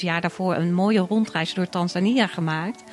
[0.00, 2.84] jaar daarvoor een mooie rondreis door Tanzania gemaakt.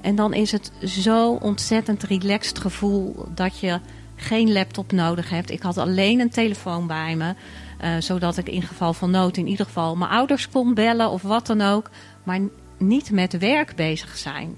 [0.00, 3.80] En dan is het zo ontzettend relaxed gevoel dat je
[4.16, 5.50] geen laptop nodig hebt.
[5.50, 7.34] Ik had alleen een telefoon bij me.
[7.78, 11.22] eh, zodat ik in geval van nood in ieder geval mijn ouders kon bellen of
[11.22, 11.90] wat dan ook.
[12.22, 12.40] Maar
[12.78, 14.56] niet met werk bezig zijn.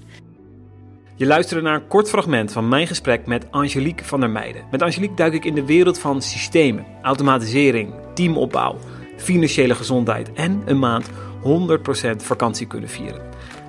[1.15, 4.63] Je luisterde naar een kort fragment van mijn gesprek met Angelique van der Meijden.
[4.71, 8.77] Met Angelique duik ik in de wereld van systemen, automatisering, teamopbouw,
[9.17, 11.09] financiële gezondheid en een maand
[11.43, 13.21] 100% vakantie kunnen vieren.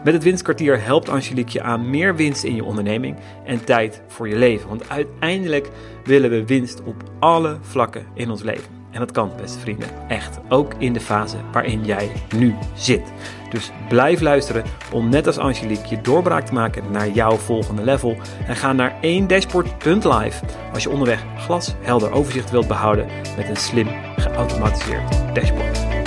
[0.04, 4.28] Met het winstkwartier helpt Angelique je aan meer winst in je onderneming en tijd voor
[4.28, 4.68] je leven.
[4.68, 5.68] Want uiteindelijk
[6.04, 8.78] willen we winst op alle vlakken in ons leven.
[8.90, 10.38] En dat kan, beste vrienden, echt.
[10.48, 13.12] Ook in de fase waarin jij nu zit.
[13.50, 18.16] Dus blijf luisteren om net als Angelique je doorbraak te maken naar jouw volgende level.
[18.46, 23.06] En ga naar 1dashboard.live als je onderweg glashelder overzicht wilt behouden
[23.36, 25.97] met een slim geautomatiseerd dashboard.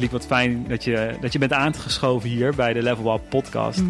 [0.00, 3.82] Angelique, wat fijn dat je, dat je bent aangeschoven hier bij de Level Up podcast.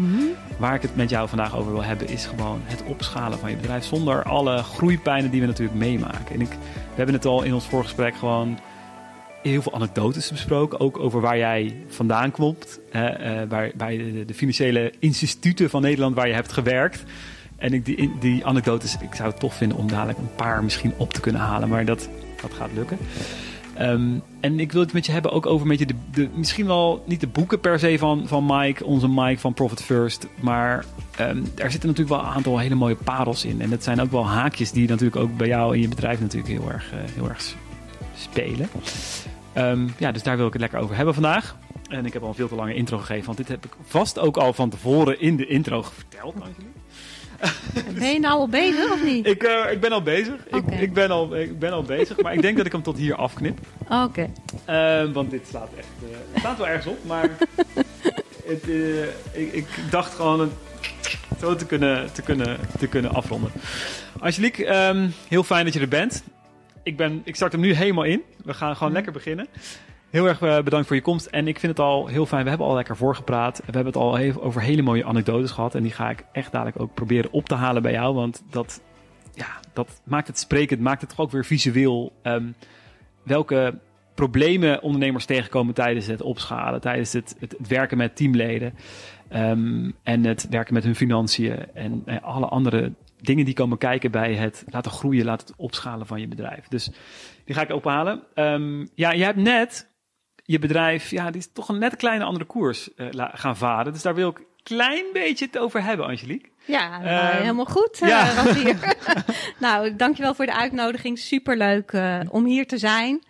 [0.57, 3.55] Waar ik het met jou vandaag over wil hebben is gewoon het opschalen van je
[3.55, 6.33] bedrijf zonder alle groeipijnen die we natuurlijk meemaken.
[6.35, 8.59] En ik, we hebben het al in ons voorgesprek gewoon
[9.41, 10.79] heel veel anekdotes besproken.
[10.79, 12.79] Ook over waar jij vandaan komt.
[12.91, 17.03] eh, bij bij de, de financiële instituten van Nederland waar je hebt gewerkt.
[17.57, 20.93] En ik, die, die anekdotes, ik zou het tof vinden om dadelijk een paar misschien
[20.97, 21.69] op te kunnen halen.
[21.69, 22.09] Maar dat,
[22.41, 22.97] dat gaat lukken.
[23.73, 26.65] Ehm, en ik wil het met je hebben ook over een beetje de, de, misschien
[26.65, 30.27] wel niet de boeken per se van, van Mike, onze Mike van Profit First.
[30.39, 33.61] Maar ehm, er zitten natuurlijk wel een aantal hele mooie parels in.
[33.61, 36.51] En dat zijn ook wel haakjes die natuurlijk ook bij jou in je bedrijf natuurlijk
[36.51, 37.55] heel erg, eh, heel erg
[38.15, 38.69] spelen.
[39.53, 41.57] Ehm, ja, dus daar wil ik het lekker over hebben vandaag.
[41.87, 44.19] En ik heb al een veel te lange intro gegeven, want dit heb ik vast
[44.19, 46.33] ook al van tevoren in de intro verteld.
[46.33, 46.79] Angelique.
[47.99, 49.27] Ben je nou al bezig of niet?
[49.27, 50.35] Ik, eh, ik ben al bezig.
[50.47, 52.97] Ik, ik, ben al, ik ben al bezig, maar ik denk dat ik hem tot
[52.97, 53.59] hier afknip.
[53.89, 54.29] Oké.
[54.65, 55.87] Eh, want dit slaat echt.
[56.11, 57.29] eh, het slaat wel ergens op, maar.
[58.51, 59.03] het, eh,
[59.41, 60.51] ik, ik dacht gewoon
[61.39, 63.51] zo te kunnen, te kunnen, te kunnen afronden.
[64.19, 66.23] Angelique, ehm, heel fijn dat je er bent.
[66.83, 68.21] Ik, ben, ik start hem nu helemaal in.
[68.43, 69.47] We gaan gewoon lekker beginnen.
[70.11, 71.25] Heel erg eh, bedankt voor je komst.
[71.25, 72.43] En ik vind het al heel fijn.
[72.43, 73.57] We hebben al lekker voorgepraat.
[73.57, 75.75] We hebben het al over hele mooie anekdotes gehad.
[75.75, 78.15] En die ga ik echt dadelijk ook proberen op te halen bij jou.
[78.15, 78.81] Want dat,
[79.33, 82.11] ja, dat maakt het sprekend, maakt het toch ook weer visueel.
[82.21, 82.45] Ehm,
[83.23, 83.79] welke
[84.15, 88.73] problemen ondernemers tegenkomen tijdens het opschalen, tijdens het, het, het werken met teamleden
[89.29, 94.11] ehm, en het werken met hun financiën en eh, alle andere dingen die komen kijken
[94.11, 96.67] bij het laten groeien, laten het opschalen van je bedrijf.
[96.67, 96.91] Dus
[97.45, 98.23] die ga ik ophalen.
[98.33, 99.89] Ehm, ja, je hebt net
[100.51, 103.93] je bedrijf, ja, die is toch een net een kleine andere koers eh, gaan varen.
[103.93, 106.49] Dus daar wil ik een klein beetje het over hebben, Angelique.
[106.65, 108.07] Ja, nou, Ehm, helemaal goed, ja.
[108.65, 108.75] ja.
[109.59, 111.19] Nou, dankjewel voor de uitnodiging.
[111.19, 113.23] Superleuk eh om hier te zijn.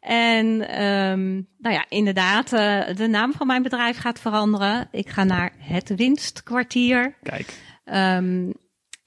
[0.00, 4.88] En ehm, nou ja, inderdaad, eh, de naam van mijn bedrijf gaat veranderen.
[4.90, 7.14] Ik ga naar het winstkwartier.
[7.22, 8.50] Kijk, Ehm,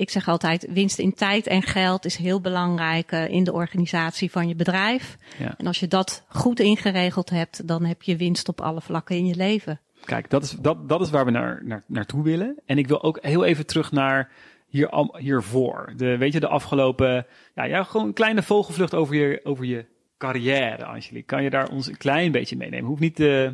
[0.02, 4.32] ik zeg altijd, winst in tijd en geld is heel belangrijk eh, in de organisatie
[4.32, 5.18] van je bedrijf.
[5.38, 5.54] Ja.
[5.58, 9.26] En als je dat goed ingeregeld hebt, dan heb je winst op alle vlakken in
[9.26, 9.80] je leven.
[10.06, 12.60] Kijk, dat is, dat, dat is waar we naar, naar, naartoe willen.
[12.66, 14.32] En ik wil ook heel even terug naar
[14.68, 15.94] hier, hiervoor.
[15.96, 17.26] De, weet je, de afgelopen...
[17.56, 19.86] Ja, ja, gewoon een kleine vogelvlucht over je, over je
[20.18, 21.26] carrière, Angelique.
[21.26, 22.88] Kan je daar ons een klein beetje meenemen?
[22.88, 23.20] Hoeft niet...
[23.20, 23.50] eh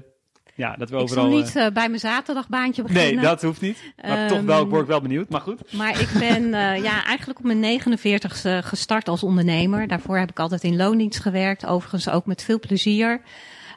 [0.57, 1.23] ja, dat we Ik overal...
[1.23, 3.15] zal eh, niet eh, bij mijn zaterdagbaantje beginnen.
[3.15, 3.77] nee, dat hoeft niet.
[4.01, 5.29] Maar Ehm, toch wel, ik word wel benieuwd.
[5.29, 5.73] Maar goed.
[5.73, 9.87] Maar ik ben eh, ja, eigenlijk op mijn 49ste gestart als ondernemer.
[9.87, 11.65] Daarvoor heb ik altijd in loondienst gewerkt.
[11.65, 13.21] Overigens ook met veel plezier.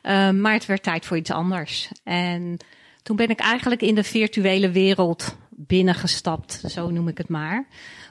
[0.03, 1.91] Ehm, maar het werd tijd voor iets anders.
[2.05, 2.57] En
[3.03, 6.63] toen ben ik eigenlijk in de virtuele wereld binnengestapt.
[6.67, 7.67] Zo noem ik het maar.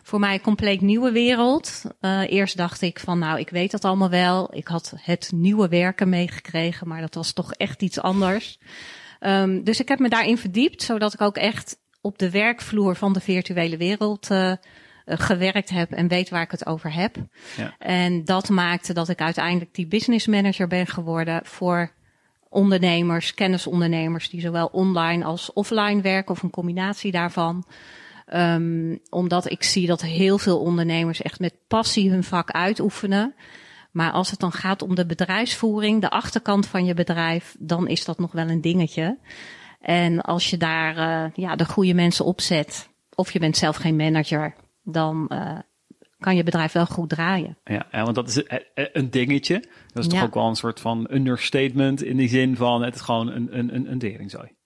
[0.10, 1.84] Voor mij een compleet nieuwe wereld.
[2.00, 4.56] Eh, eerst dacht ik van nou, ik weet dat allemaal wel.
[4.56, 6.88] Ik had het nieuwe werken meegekregen.
[6.88, 8.60] Maar dat was toch echt iets anders.
[9.20, 10.84] Ehm, dus ik heb me daarin verdiept.
[10.84, 14.58] Zodat ik ook echt op de werkvloer van de virtuele wereld eh, eh,
[15.06, 17.16] gewerkt heb en weet waar ik het over heb.
[17.58, 17.76] Ja.
[17.80, 21.92] En dat maakte dat ik uiteindelijk die business manager ben geworden voor
[22.50, 27.66] ondernemers, kennisondernemers die zowel online als offline werken of een combinatie daarvan.
[28.30, 33.36] Ehm, omdat ik zie dat heel veel ondernemers echt met passie hun vak uitoefenen.
[33.92, 38.06] Maar als het dan gaat om de bedrijfsvoering, de achterkant van je bedrijf, dan is
[38.06, 39.18] dat nog wel een dingetje.
[39.80, 43.76] En als je daar eh, ja, de goede mensen op zet, of je bent zelf
[43.76, 45.58] geen manager, dan eh,
[46.20, 47.58] kan je bedrijf wel goed draaien.
[47.64, 49.64] Ja, want dat is eh, een dingetje.
[49.94, 50.26] Dat is toch Ja.
[50.26, 53.76] ook wel een soort van understatement in die zin van het is gewoon een, een,
[53.76, 54.58] een, een teringzooi.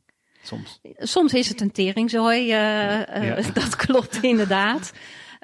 [0.44, 0.80] Soms.
[0.98, 4.92] Soms is het een teringzooi, uh, dat klopt inderdaad.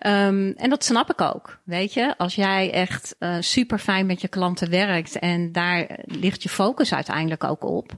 [0.06, 1.60] Um, en dat snap ik ook.
[1.64, 6.44] Weet je, als jij echt uh, super fijn met je klanten werkt en daar ligt
[6.44, 7.98] je focus uiteindelijk ook op.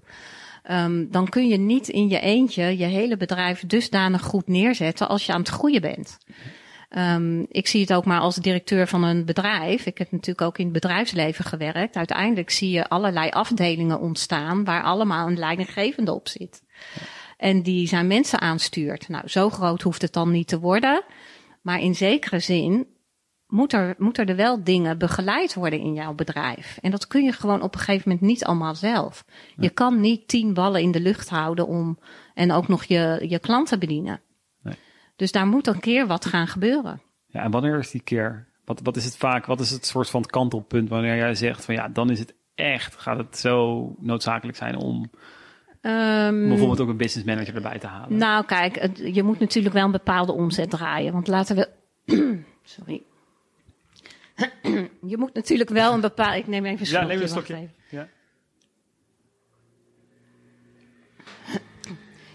[0.72, 5.26] Um, dan kun je niet in je eentje je hele bedrijf dusdanig goed neerzetten als
[5.26, 6.18] je aan het groeien bent.
[6.98, 9.86] Um, ik zie het ook maar als directeur van een bedrijf.
[9.86, 11.96] Ik heb natuurlijk ook in het bedrijfsleven gewerkt.
[11.96, 16.62] Uiteindelijk zie je allerlei afdelingen ontstaan waar allemaal een leidinggevende op zit.
[17.38, 19.10] En die zijn mensen aanstuurt.
[19.10, 21.04] Nou, zo groot hoeft het dan niet te worden.
[21.62, 22.88] Maar in zekere zin
[23.48, 26.78] moet er, moet er wel dingen begeleid worden in jouw bedrijf.
[26.82, 29.26] En dat kun je gewoon op een gegeven moment niet allemaal zelf.
[29.56, 32.00] Je kan niet tien ballen in de lucht houden om
[32.34, 34.22] en ook nog je, je klanten bedienen.
[34.62, 34.76] Nee.
[35.16, 37.02] Dus daar moet een keer wat gaan gebeuren.
[37.28, 38.48] Ja, en wanneer is die keer?
[38.66, 39.46] Wat, wat is het vaak?
[39.46, 42.96] Wat is het soort van kantelpunt wanneer jij zegt van ja, dan is het echt,
[42.96, 45.10] gaat het zo noodzakelijk zijn om
[45.82, 48.18] Um, bijvoorbeeld ook een business manager erbij te halen.
[48.18, 51.14] Nou, kijk, je moet natuurlijk wel een bepaalde omzet draaien.
[51.14, 51.70] Want laten we.
[52.64, 53.04] Sorry.
[55.12, 56.38] je moet natuurlijk wel een bepaalde.
[56.38, 57.08] Ik neem even een slokje.
[57.08, 57.70] Ja, neem een slokje.
[57.90, 58.08] Ja.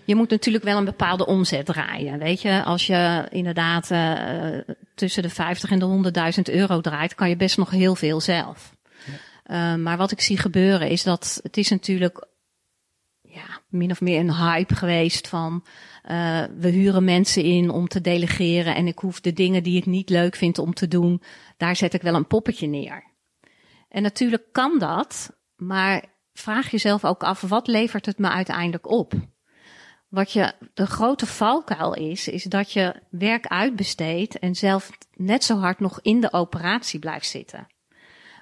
[0.04, 2.18] Je moet natuurlijk wel een bepaalde omzet draaien.
[2.18, 4.58] Weet je, als je inderdaad uh,
[4.94, 6.12] tussen de 50 en de
[6.48, 8.74] 100.000 euro draait, kan je best nog heel veel zelf.
[9.46, 9.72] Ja.
[9.72, 12.26] Uh, maar wat ik zie gebeuren is dat het is natuurlijk
[13.68, 15.64] min of meer een hype geweest van
[16.10, 19.86] uh, we huren mensen in om te delegeren en ik hoef de dingen die ik
[19.86, 21.22] niet leuk vind om te doen,
[21.56, 23.04] daar zet ik wel een poppetje neer.
[23.88, 29.12] En natuurlijk kan dat, maar vraag jezelf ook af, wat levert het me uiteindelijk op?
[30.08, 35.58] Wat je de grote valkuil is, is dat je werk uitbesteedt en zelf net zo
[35.58, 37.66] hard nog in de operatie blijft zitten.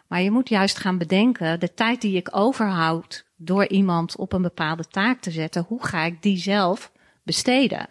[0.08, 4.42] Maar je moet juist gaan bedenken, de tijd die ik overhoud door iemand op een
[4.42, 6.92] bepaalde taak te zetten, hoe ga ik die zelf
[7.22, 7.88] besteden?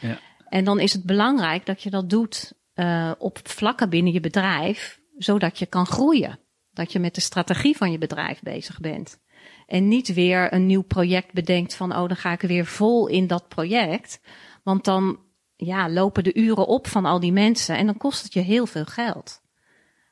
[0.00, 0.18] Ja.
[0.48, 5.00] En dan is het belangrijk dat je dat doet uh, op vlakken binnen je bedrijf,
[5.18, 6.38] zodat je kan groeien.
[6.72, 9.18] Dat je met de strategie van je bedrijf bezig bent.
[9.66, 13.26] En niet weer een nieuw project bedenkt van, oh, dan ga ik weer vol in
[13.26, 14.20] dat project.
[14.62, 15.18] Want dan
[15.56, 18.66] ja, lopen de uren op van al die mensen en dan kost het je heel
[18.66, 19.43] veel geld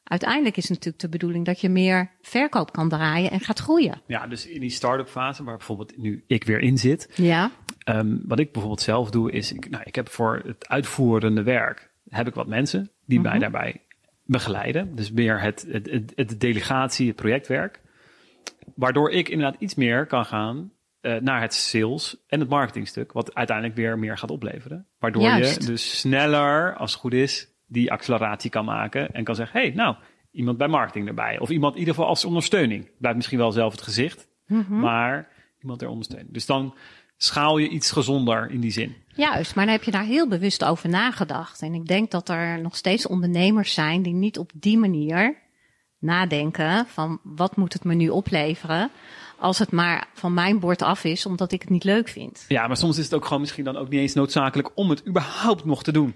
[0.04, 4.02] uiteindelijk is het natuurlijk de bedoeling dat je meer verkoop kan draaien en gaat groeien.
[4.06, 7.08] Ja, dus in die start-up fase, waar bijvoorbeeld nu ik weer in zit.
[7.14, 7.50] Ja.
[7.88, 11.90] Um, wat ik bijvoorbeeld zelf doe, is ik, nou, ik heb voor het uitvoerende werk
[12.12, 13.40] heb ik wat mensen die mij mhm.
[13.40, 13.80] daarbij
[14.24, 14.96] begeleiden.
[14.96, 17.80] Dus meer het, het, het, het, delegatie, het projectwerk.
[18.74, 23.12] Waardoor ik inderdaad iets meer kan gaan uh, naar het sales en het marketingstuk.
[23.12, 24.86] Wat uiteindelijk weer meer gaat opleveren.
[24.98, 29.60] Waardoor je dus sneller, als het goed is, die acceleratie kan maken en kan zeggen:
[29.60, 29.96] hey, nou,
[30.30, 31.38] iemand bij marketing erbij.
[31.38, 32.90] Of iemand in ieder geval als ondersteuning.
[32.98, 34.78] Blijft misschien wel zelf het gezicht, mhm.
[34.78, 35.28] maar
[35.60, 36.32] iemand ter ondersteuning.
[36.32, 36.74] Dus dan
[37.16, 38.96] schaal je iets gezonder in die zin.
[39.06, 41.62] Juist, maar dan heb je daar heel bewust over nagedacht.
[41.62, 45.40] En ik denk dat er nog steeds ondernemers zijn die niet op die manier
[45.98, 48.90] nadenken van wat moet het me nu opleveren
[49.38, 52.44] als het maar van mijn bord af is, omdat ik het niet leuk vind.
[52.48, 55.06] Ja, maar soms is het ook gewoon misschien dan ook niet eens noodzakelijk om het
[55.06, 56.14] überhaupt nog te doen.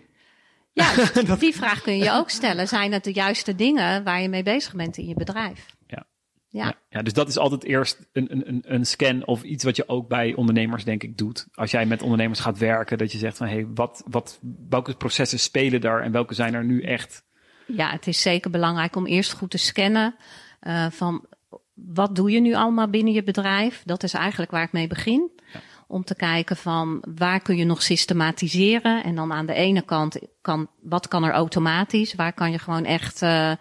[0.77, 2.69] Ja, die vraag kun je ook stellen.
[2.69, 5.67] Zijn het de juiste dingen waar je mee bezig bent in je bedrijf?
[5.87, 6.07] Ja.
[6.49, 6.75] Ja.
[6.89, 10.09] ja, dus dat is altijd eerst een, een, een scan of iets wat je ook
[10.09, 11.47] bij ondernemers, denk ik, doet.
[11.55, 14.95] Als jij met ondernemers gaat werken, dat je zegt van hé, hey, wat, wat, welke
[14.95, 17.25] processen spelen daar en welke zijn er nu echt?
[17.67, 20.15] Ja, het is zeker belangrijk om eerst goed te scannen
[20.63, 21.27] uh, van
[21.75, 23.83] wat doe je nu allemaal binnen je bedrijf?
[23.85, 25.31] Dat is eigenlijk waar ik mee begin.
[25.89, 29.05] Om te kijken van waar kun je nog systematiseren.
[29.05, 32.85] En dan aan de ene kant kan wat kan er automatisch, waar kan je gewoon
[32.85, 33.53] echt uh,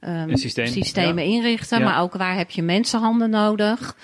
[0.00, 3.96] um, systeem, systemen inrichten, maar ook waar heb je mensenhanden nodig.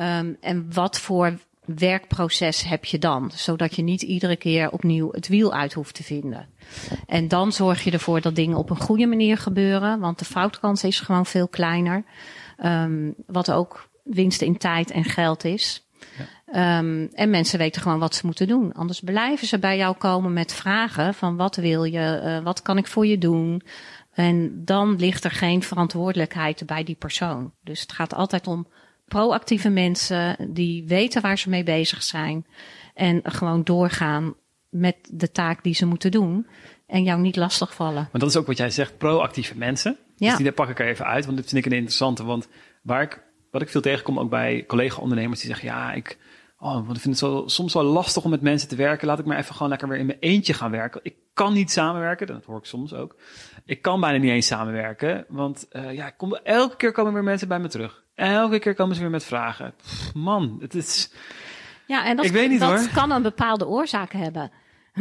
[0.00, 5.28] Um, en wat voor werkproces heb je dan, zodat je niet iedere keer opnieuw het
[5.28, 6.48] wiel uit hoeft te vinden.
[7.06, 10.84] En dan zorg je ervoor dat dingen op een goede manier gebeuren, want de foutkans
[10.84, 12.04] is gewoon veel kleiner.
[12.64, 15.83] Um, wat ook winst in tijd en geld is.
[16.56, 18.72] Um, en mensen weten gewoon wat ze moeten doen.
[18.72, 22.78] Anders blijven ze bij jou komen met vragen van wat wil je, uh, wat kan
[22.78, 23.62] ik voor je doen?
[24.12, 27.52] En dan ligt er geen verantwoordelijkheid bij die persoon.
[27.62, 28.66] Dus het gaat altijd om
[29.08, 32.46] proactieve mensen die weten waar ze mee bezig zijn.
[32.94, 34.34] En gewoon doorgaan
[34.68, 36.46] met de taak die ze moeten doen.
[36.86, 38.08] En jou niet lastigvallen.
[38.12, 39.96] Maar dat is ook wat jij zegt, proactieve mensen.
[40.16, 40.26] Ja.
[40.26, 42.24] Dus die daar pak ik er even uit, want dit vind ik een interessante.
[42.24, 42.48] Want
[42.82, 46.18] waar ik, wat ik veel tegenkom ook bij collega-ondernemers die zeggen: Ja, ik
[46.64, 49.06] Oh, want ik vind het zo, soms wel lastig om met mensen te werken.
[49.06, 51.00] Laat ik maar even gewoon lekker weer in mijn eentje gaan werken.
[51.02, 53.16] Ik kan niet samenwerken, dat hoor ik soms ook.
[53.64, 57.48] Ik kan bijna niet eens samenwerken, want uh, ja, kom, elke keer komen weer mensen
[57.48, 58.02] bij me terug.
[58.14, 59.74] Elke keer komen ze weer met vragen.
[60.14, 61.10] man, het is...
[61.86, 62.88] Ja, en dat, Ik weet niet, dat hoor.
[62.94, 64.50] kan een bepaalde oorzaak hebben.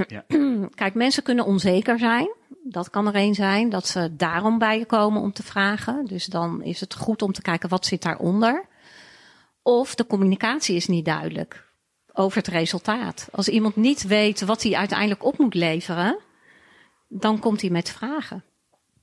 [0.08, 0.24] Ja.
[0.76, 2.34] Kijk, mensen kunnen onzeker zijn.
[2.64, 6.06] Dat kan er een zijn, dat ze daarom bij je komen om te vragen.
[6.06, 8.72] Dus dan is het goed om te kijken wat zit daaronder.
[9.64, 11.72] Of de communicatie is niet duidelijk
[12.14, 13.28] over het resultaat.
[13.32, 16.20] Als iemand niet weet wat hij uiteindelijk op moet leveren,
[17.08, 18.44] dan komt hij met vragen.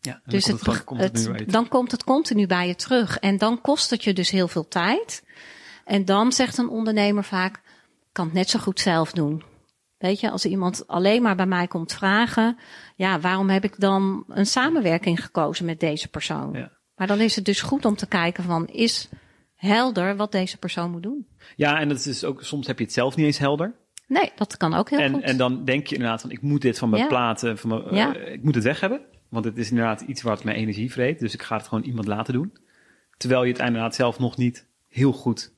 [0.00, 3.18] Ja, en dan Dus komt het, dan komt het continu bij je terug.
[3.18, 5.24] En dan kost het je dus heel veel tijd.
[5.84, 7.60] En dan zegt een ondernemer vaak,
[8.12, 9.42] kan het net zo goed zelf doen.
[9.98, 12.58] Weet je, als iemand alleen maar bij mij komt vragen,
[12.96, 16.52] ja, waarom heb ik dan een samenwerking gekozen met deze persoon?
[16.52, 16.70] Ja.
[16.94, 19.08] Maar dan is het dus goed om te kijken van, is
[19.60, 21.26] helder wat deze persoon moet doen?
[21.56, 23.74] Ja, en dat is ook, soms heb je het zelf niet eens helder.
[24.06, 25.22] Nee, dat kan ook heel En, goed.
[25.22, 27.08] en dan denk je inderdaad van, ik moet dit van mijn Ja.
[27.08, 28.14] platen, van mijn, Ja.
[28.16, 29.00] eh, ik moet het weg hebben.
[29.28, 31.18] Want het is inderdaad iets wat mijn energie vreet.
[31.18, 32.52] Dus ik ga het gewoon iemand laten doen.
[33.16, 35.52] Terwijl je het inderdaad zelf nog niet heel goed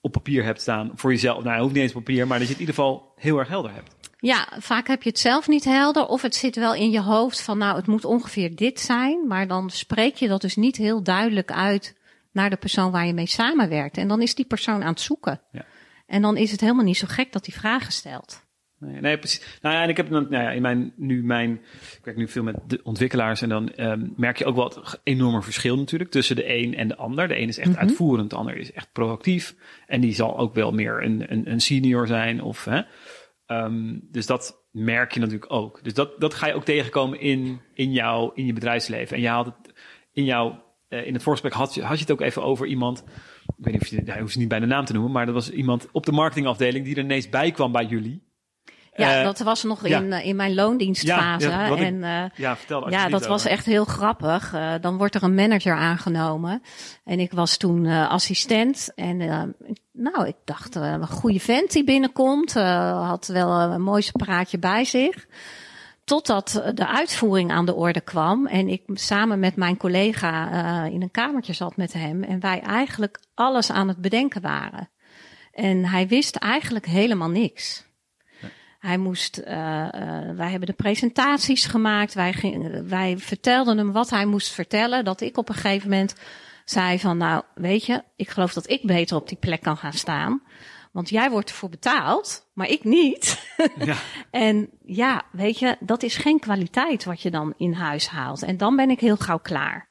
[0.00, 0.90] op papier hebt staan.
[0.94, 1.44] Voor jezelf.
[1.44, 3.72] Nou, hoeft niet eens papier, maar dat je het in ieder geval heel erg helder
[3.72, 3.94] hebt.
[4.18, 6.06] Ja, vaak heb je het zelf niet helder.
[6.06, 9.26] Of het zit wel in je hoofd van, nou, het moet ongeveer dit zijn.
[9.26, 11.94] Maar dan spreek je dat dus niet heel duidelijk uit
[12.36, 13.96] naar de persoon waar je mee samenwerkt.
[13.96, 15.40] En dan is die persoon aan het zoeken.
[15.52, 15.64] Ja.
[16.06, 18.44] En dan is het helemaal niet zo gek dat hij vragen stelt.
[18.78, 19.58] Nee, nee, precies.
[19.62, 22.28] Nou ja, en ik heb dan, nou ja, in mijn, nu mijn, ik werk nu
[22.28, 26.10] veel met de ontwikkelaars en dan ehm, merk je ook wel het enorme verschil natuurlijk
[26.10, 27.28] tussen de een en de ander.
[27.28, 27.78] De een is echt Mhm.
[27.78, 29.54] uitvoerend, de ander is echt proactief
[29.86, 32.80] en die zal ook wel meer een, een, een senior zijn of, hè.
[33.46, 35.84] Ehm, dus dat merk je natuurlijk ook.
[35.84, 39.16] Dus dat, dat ga je ook tegenkomen in, in, jouw, in je bedrijfsleven.
[39.16, 39.72] En je had het
[40.12, 43.04] in jouw, in het voorgesprek had je, had je het ook even over iemand,
[43.46, 45.26] ik weet niet of je, hij hoeft ze niet bij de naam te noemen, maar
[45.26, 48.24] dat was iemand op de marketingafdeling die er ineens bij kwam bij jullie.
[48.96, 49.98] Ja, Eh, dat was nog ja.
[50.00, 51.48] in, eh, in mijn loondienstfase.
[51.48, 54.52] Ja, en eh, Ja, vertel Ja, dat was echt heel grappig.
[54.54, 56.62] Eh, dan wordt er een manager aangenomen.
[57.04, 58.92] En ik was toen eh, assistent.
[58.94, 59.42] En eh,
[59.92, 62.56] nou, ik dacht, eh, een goede vent die binnenkomt.
[62.56, 65.26] eh, had wel een mooi praatje bij zich.
[66.06, 68.46] Totdat de uitvoering aan de orde kwam.
[68.46, 72.22] En ik samen met mijn collega eh, in een kamertje zat met hem.
[72.22, 74.90] En wij eigenlijk alles aan het bedenken waren.
[75.52, 77.84] En hij wist eigenlijk helemaal niks.
[78.78, 79.54] Hij moest, eh,
[80.34, 82.14] wij hebben de presentaties gemaakt.
[82.14, 82.34] Wij,
[82.86, 85.04] wij vertelden hem wat hij moest vertellen.
[85.04, 86.14] Dat ik op een gegeven moment
[86.64, 89.92] zei van, nou, weet je, ik geloof dat ik beter op die plek kan gaan
[89.92, 90.42] staan.
[90.96, 93.54] Want jij wordt ervoor betaald, maar ik niet.
[93.84, 93.96] Ja.
[94.30, 98.42] En ja, weet je, dat is geen kwaliteit wat je dan in huis haalt.
[98.42, 99.88] En dan ben ik heel gauw klaar.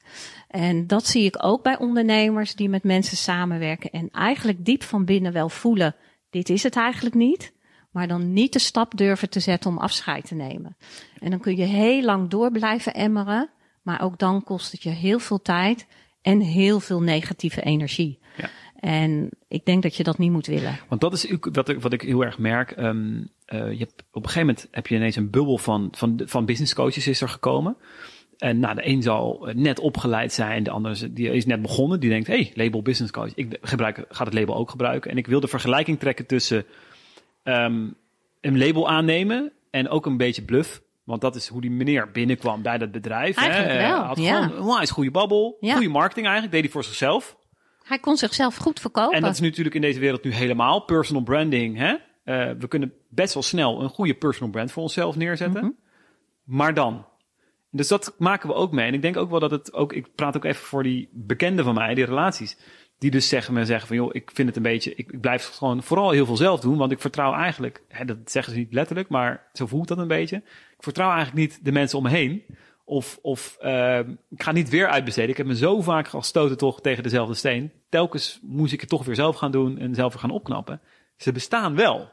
[0.48, 5.04] En dat zie ik ook bij ondernemers die met mensen samenwerken en eigenlijk diep van
[5.04, 5.96] binnen wel voelen,
[6.30, 7.52] dit is het eigenlijk niet.
[7.90, 10.76] Maar dan niet de stap durven te zetten om afscheid te nemen.
[11.18, 13.50] En dan kun je heel lang door blijven emmeren.
[13.82, 15.86] Maar ook dan kost het je heel veel tijd
[16.22, 18.18] en heel veel negatieve energie.
[18.36, 18.50] Ja.
[18.86, 20.78] En ik denk dat je dat niet moet willen.
[20.88, 22.70] Want dat is wat ik, wat ik heel erg merk.
[22.70, 26.20] Ehm, eh, je hebt, op een gegeven moment heb je ineens een bubbel van, van,
[26.24, 27.76] van business coaches is er gekomen.
[28.38, 32.00] En nou, de een zal net opgeleid zijn, de ander is, die is net begonnen.
[32.00, 33.34] Die denkt, hey, label business coach.
[33.34, 35.10] Ik gebruik, ga het label ook gebruiken.
[35.10, 36.64] En ik wil de vergelijking trekken tussen
[37.42, 37.88] ehm,
[38.40, 40.82] een label aannemen en ook een beetje bluff.
[41.04, 43.36] Want dat is hoe die meneer binnenkwam bij dat bedrijf.
[43.36, 43.78] Eigenlijk hè.
[43.78, 44.48] Eh, wel, had ja.
[44.48, 45.56] gewoon een goede babbel.
[45.60, 45.74] Ja.
[45.74, 46.54] Goede marketing eigenlijk.
[46.54, 47.36] Deed hij voor zichzelf.
[47.86, 49.16] Hij kon zichzelf goed verkopen.
[49.16, 50.80] En dat is natuurlijk in deze wereld nu helemaal.
[50.80, 51.76] Personal branding.
[51.76, 51.94] Hè?
[52.24, 55.62] Eh, we kunnen best wel snel een goede personal brand voor onszelf neerzetten.
[55.62, 55.72] Mhm.
[56.44, 57.06] Maar dan.
[57.70, 58.86] Dus dat maken we ook mee.
[58.86, 59.92] En ik denk ook wel dat het ook.
[59.92, 62.56] Ik praat ook even voor die bekenden van mij, die relaties.
[62.98, 64.94] Die dus zeggen me zeggen van joh, ik vind het een beetje.
[64.94, 66.76] Ik, ik blijf gewoon vooral heel veel zelf doen.
[66.76, 67.82] Want ik vertrouw eigenlijk.
[67.88, 70.36] Hè, dat zeggen ze niet letterlijk, maar zo voelt dat een beetje.
[70.76, 72.42] Ik vertrouw eigenlijk niet de mensen om me heen.
[72.88, 73.98] Of, of eh,
[74.30, 75.30] ik ga niet weer uitbesteden.
[75.30, 77.72] Ik heb me zo vaak gestoten toch tegen dezelfde steen.
[77.88, 80.80] Telkens moest ik het toch weer zelf gaan doen en zelf weer gaan opknappen.
[81.16, 82.08] Ze bestaan wel.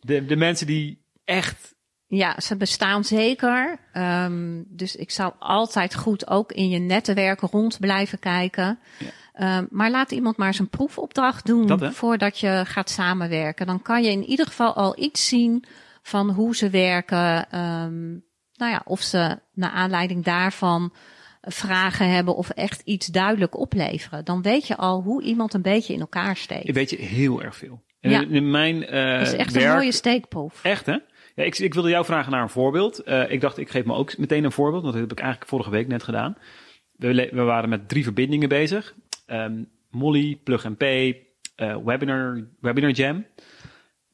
[0.00, 1.74] De, de mensen die echt.
[2.06, 3.78] Ja, ze bestaan zeker.
[3.92, 8.78] Ehm, dus ik zou altijd goed ook in je netwerk rond blijven kijken.
[8.98, 9.10] Ja.
[9.32, 13.66] Ehm, maar laat iemand maar eens een proefopdracht doen Dat, voordat je gaat samenwerken.
[13.66, 15.64] Dan kan je in ieder geval al iets zien
[16.02, 17.50] van hoe ze werken.
[17.50, 18.16] Ehm,
[18.56, 20.92] nou ja, of ze naar aanleiding daarvan
[21.40, 24.24] vragen hebben of echt iets duidelijk opleveren.
[24.24, 26.72] Dan weet je al hoe iemand een beetje in elkaar steekt.
[26.72, 27.82] Weet je heel erg veel.
[28.00, 28.20] En Ja.
[28.28, 30.64] in, mijn eh Het is echt werk, een mooie steekproef.
[30.64, 30.96] Echt hè?
[31.34, 32.98] Ja, ik, ik wilde jou vragen naar een voorbeeld.
[32.98, 34.82] Eh, ik dacht, ik geef me ook meteen een voorbeeld.
[34.82, 36.36] Want dat heb ik eigenlijk vorige week net gedaan.
[36.96, 38.94] We, we waren met drie verbindingen bezig.
[39.26, 43.26] Ehm, Molly, Plug and Pay, eh, Webinar, Webinar Jam.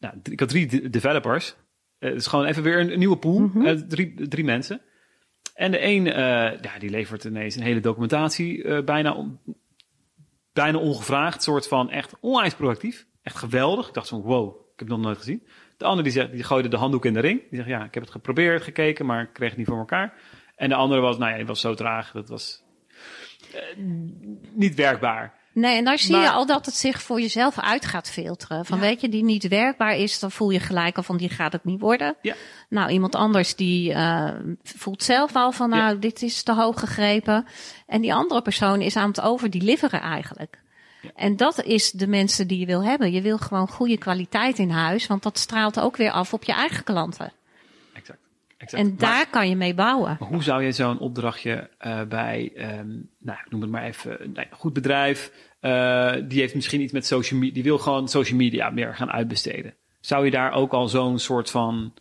[0.00, 1.54] Nou, ik had drie de- developers.
[1.98, 3.50] Eh, Het is gewoon even weer een, een nieuwe pool.
[3.64, 4.80] Eh, drie, drie mensen.
[5.54, 8.82] En de een, eh, ja, die levert ineens een hele documentatie.
[8.82, 9.38] bijna, on-
[10.52, 11.42] bijna ongevraagd.
[11.42, 13.06] soort van echt onwijs proactief.
[13.22, 13.88] echt geweldig.
[13.88, 15.46] Ik dacht van, wow, ik heb het nog nooit gezien.
[15.76, 17.40] De andere die, zegt, die gooide de handdoek in de ring.
[17.40, 20.14] Die zegt, ja, ik heb het geprobeerd, gekeken, maar ik kreeg het niet voor elkaar.
[20.56, 22.12] En de andere was, nou ja, die was zo traag.
[22.12, 22.62] Dat was
[24.52, 25.34] niet werkbaar.
[25.52, 28.64] Nee, en daar zie Maar- je al dat het zich voor jezelf uit gaat filteren.
[28.64, 28.84] Van Ja.
[28.84, 31.64] weet je, die niet werkbaar is, dan voel je gelijk al van die gaat het
[31.64, 32.16] niet worden.
[32.22, 32.34] Ja.
[32.68, 34.30] Nou, iemand anders die eh,
[34.62, 35.94] voelt zelf al van nou, Ja.
[35.94, 37.46] dit is te hoog gegrepen.
[37.86, 40.62] En die andere persoon is aan het overdeliveren eigenlijk.
[41.02, 41.10] Ja.
[41.14, 43.12] En dat is de mensen die je wil hebben.
[43.12, 46.52] Je wil gewoon goede kwaliteit in huis, want dat straalt ook weer af op je
[46.52, 47.32] eigen klanten.
[48.72, 48.82] Exact.
[48.82, 50.16] En Maar- daar kan je mee bouwen.
[50.20, 54.24] Maar hoe zou je zo'n opdrachtje eh, bij, ehm, nou, ik noem het maar even,
[54.24, 58.38] een goed bedrijf, eh, die heeft misschien iets met social media, die wil gewoon social
[58.38, 59.74] media meer gaan uitbesteden.
[60.00, 61.94] Zou je daar ook al zo'n soort van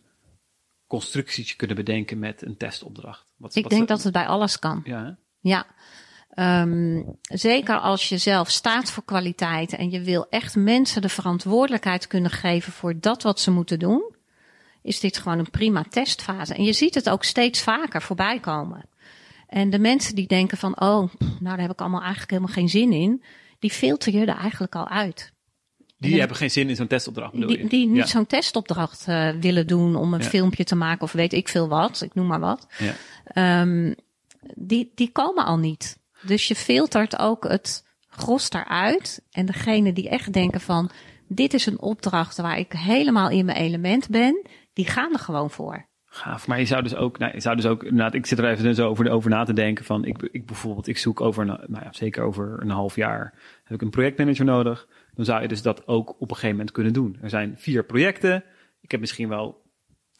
[0.87, 3.25] constructietje kunnen bedenken met een testopdracht?
[3.37, 4.81] Wat, Ik wat denk dat het bij alles kan.
[4.83, 5.11] Ja, hè?
[5.39, 5.65] Ja.
[6.29, 12.07] Ehm, zeker als je zelf staat voor kwaliteit en je wil echt mensen de verantwoordelijkheid
[12.07, 14.15] kunnen geven voor dat wat ze moeten doen,
[14.81, 16.53] is dit gewoon een prima testfase.
[16.53, 18.89] En je ziet het ook steeds vaker voorbij komen.
[19.47, 22.69] En de mensen die denken van, oh, nou daar heb ik allemaal eigenlijk helemaal geen
[22.69, 23.23] zin in,
[23.59, 25.31] die filter je er eigenlijk al uit.
[25.99, 27.67] Die hebben geen zin in zo'n testopdracht, bedoel Die, je?
[27.67, 28.05] die niet ja.
[28.05, 30.25] zo'n testopdracht eh, willen doen om een Ja.
[30.27, 32.67] filmpje te maken of weet ik veel wat, ik noem maar wat.
[32.77, 32.93] Ja.
[33.23, 33.93] Ehm,
[34.55, 35.97] die, die komen al niet.
[36.21, 39.21] Dus je filtert ook het gros eruit.
[39.31, 40.89] En degene die echt denken van,
[41.27, 44.45] dit is een opdracht waar ik helemaal in mijn element ben,
[44.77, 45.87] die gaan er gewoon voor.
[46.05, 48.49] Gaaf, maar je zou dus ook, nou, je zou dus ook, inderdaad, ik zit er
[48.49, 51.47] even zo over, over na te denken van, ik, ik bijvoorbeeld, ik zoek over, een,
[51.47, 54.87] nou ja, zeker over een half jaar, heb ik een projectmanager nodig.
[55.13, 57.17] Dan zou je dus dat ook op een gegeven moment kunnen doen.
[57.21, 58.43] Er zijn vier projecten.
[58.81, 59.61] Ik heb misschien wel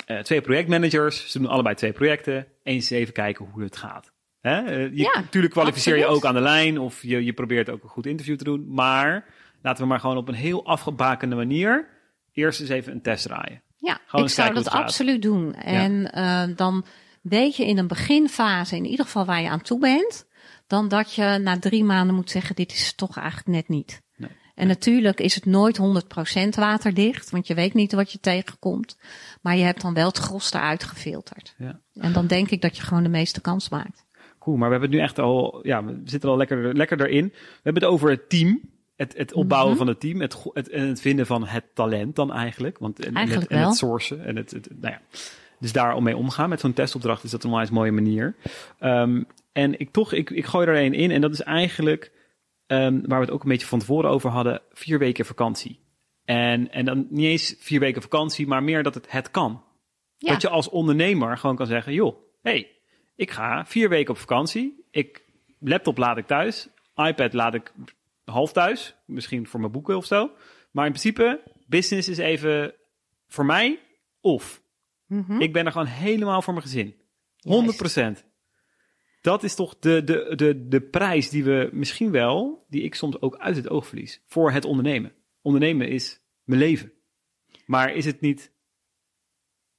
[0.06, 1.32] eh, twee projectmanagers.
[1.32, 2.48] Ze doen allebei twee projecten.
[2.64, 4.12] Eens even kijken hoe het gaat.
[4.40, 4.62] Hè?
[4.62, 7.84] Eh, je, Ja, natuurlijk kwalificeer je ook aan de lijn of je, je probeert ook
[7.84, 8.74] een goed interview te doen.
[8.74, 9.26] Maar
[9.62, 11.88] laten we maar gewoon op een heel afgebakende manier
[12.34, 13.62] eerst eens even een test draaien.
[13.78, 15.54] Ja, Gewoon ik zou dat absoluut doen.
[15.54, 16.86] En eh, dan
[17.22, 20.28] weet je in een beginfase in ieder geval waar je aan toe bent,
[20.68, 24.02] dan dat je na drie maanden moet zeggen, dit is toch eigenlijk net niet.
[24.16, 24.30] Nee.
[24.56, 28.98] En natuurlijk is het nooit 100% waterdicht, want je weet niet wat je tegenkomt.
[29.42, 31.56] Maar je hebt dan wel het gros eruit gefilterd.
[31.58, 31.80] Ja.
[31.94, 34.06] En dan denk ik dat je gewoon de meeste kans maakt.
[34.40, 37.28] Cool, maar we hebben het nu echt al, ja, we zitten al lekker, lekker erin.
[37.28, 38.62] We hebben het over het team.
[38.98, 39.78] Het, het opbouwen Mhm.
[39.78, 40.22] van het team.
[40.22, 42.78] Het, het, en het vinden van het talent dan eigenlijk.
[42.78, 43.68] Want, en, het, en wel.
[43.68, 44.26] het sourcen.
[44.26, 45.02] En het, het, nou ja.
[45.60, 46.50] Dus daar om mee omgaan.
[46.50, 48.36] Met zo'n testopdracht is dat een onwijs mooie manier.
[48.80, 51.12] Ehm, en ik toch, ik, ik gooi er een in.
[51.12, 52.12] En dat is eigenlijk,
[52.68, 55.80] ehm, waar we het ook een beetje van tevoren over hadden, vier weken vakantie.
[56.26, 59.64] En, en dan niet eens vier weken vakantie, maar meer dat het het kan.
[60.18, 62.72] Ja, Dat je als ondernemer gewoon kan zeggen, joh, hey,
[63.16, 64.86] ik ga vier weken op vakantie.
[64.92, 65.24] Ik,
[65.60, 66.70] laptop laat ik thuis.
[66.96, 67.72] iPad laat ik
[68.32, 68.96] half thuis.
[69.06, 70.32] Misschien voor mijn boeken of zo.
[70.72, 72.74] Maar in principe, business is even
[73.28, 73.80] voor mij
[74.22, 74.62] of.
[75.06, 75.42] Mhm.
[75.42, 76.96] Ik ben er gewoon helemaal voor mijn gezin.
[77.40, 78.26] 100%.
[79.22, 83.22] Dat is toch de, de, de, de prijs die we misschien wel, die ik soms
[83.22, 85.13] ook uit het oog verlies, voor het ondernemen.
[85.42, 86.92] Ondernemen is mijn leven.
[87.66, 88.52] Maar is het niet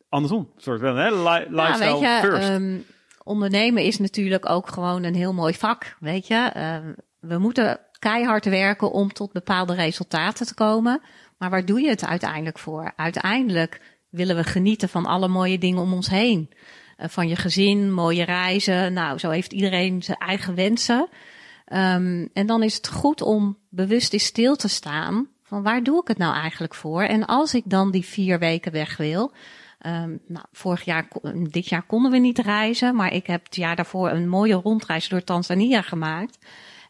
[0.08, 0.52] andersom?
[0.56, 1.10] Soort van, hè?
[1.10, 2.48] Li- lifestyle ja, je, first.
[2.48, 2.78] ehm,
[3.22, 6.34] ondernemen is natuurlijk ook gewoon een heel mooi vak, weet je.
[6.34, 11.00] Ehm, we moeten keihard werken om tot bepaalde resultaten te komen.
[11.38, 12.92] Maar waar doe je het uiteindelijk voor?
[12.96, 16.50] Uiteindelijk willen we genieten van alle mooie dingen om ons heen.
[16.96, 18.92] Eh, van je gezin, mooie reizen.
[18.92, 21.08] Nou, zo heeft iedereen zijn eigen wensen.
[21.64, 25.28] Ehm, en dan is het goed om bewust in stil te staan.
[25.42, 27.02] Van waar doe ik het nou eigenlijk voor?
[27.02, 29.32] En als ik dan die vier weken weg wil.
[29.78, 32.96] Ehm, nou, vorig jaar, kon- dit jaar konden we niet reizen.
[32.96, 36.38] Maar ik heb het jaar daarvoor een mooie rondreis door Tanzania gemaakt.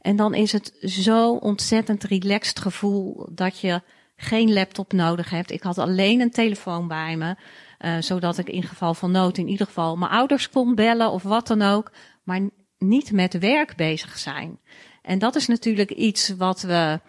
[0.00, 3.82] En dan is het zo ontzettend relaxed gevoel dat je
[4.16, 5.50] geen laptop nodig hebt.
[5.50, 7.36] Ik had alleen een telefoon bij me.
[7.78, 11.22] eh, zodat ik in geval van nood in ieder geval mijn ouders kon bellen of
[11.22, 11.92] wat dan ook.
[12.22, 12.40] Maar
[12.78, 14.58] niet met werk bezig zijn.
[15.02, 17.00] En dat is natuurlijk iets wat we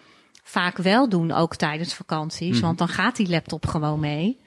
[0.43, 2.55] vaak wel doen, ook tijdens vakanties.
[2.55, 2.65] Mhm.
[2.65, 4.39] Want dan gaat die laptop gewoon mee.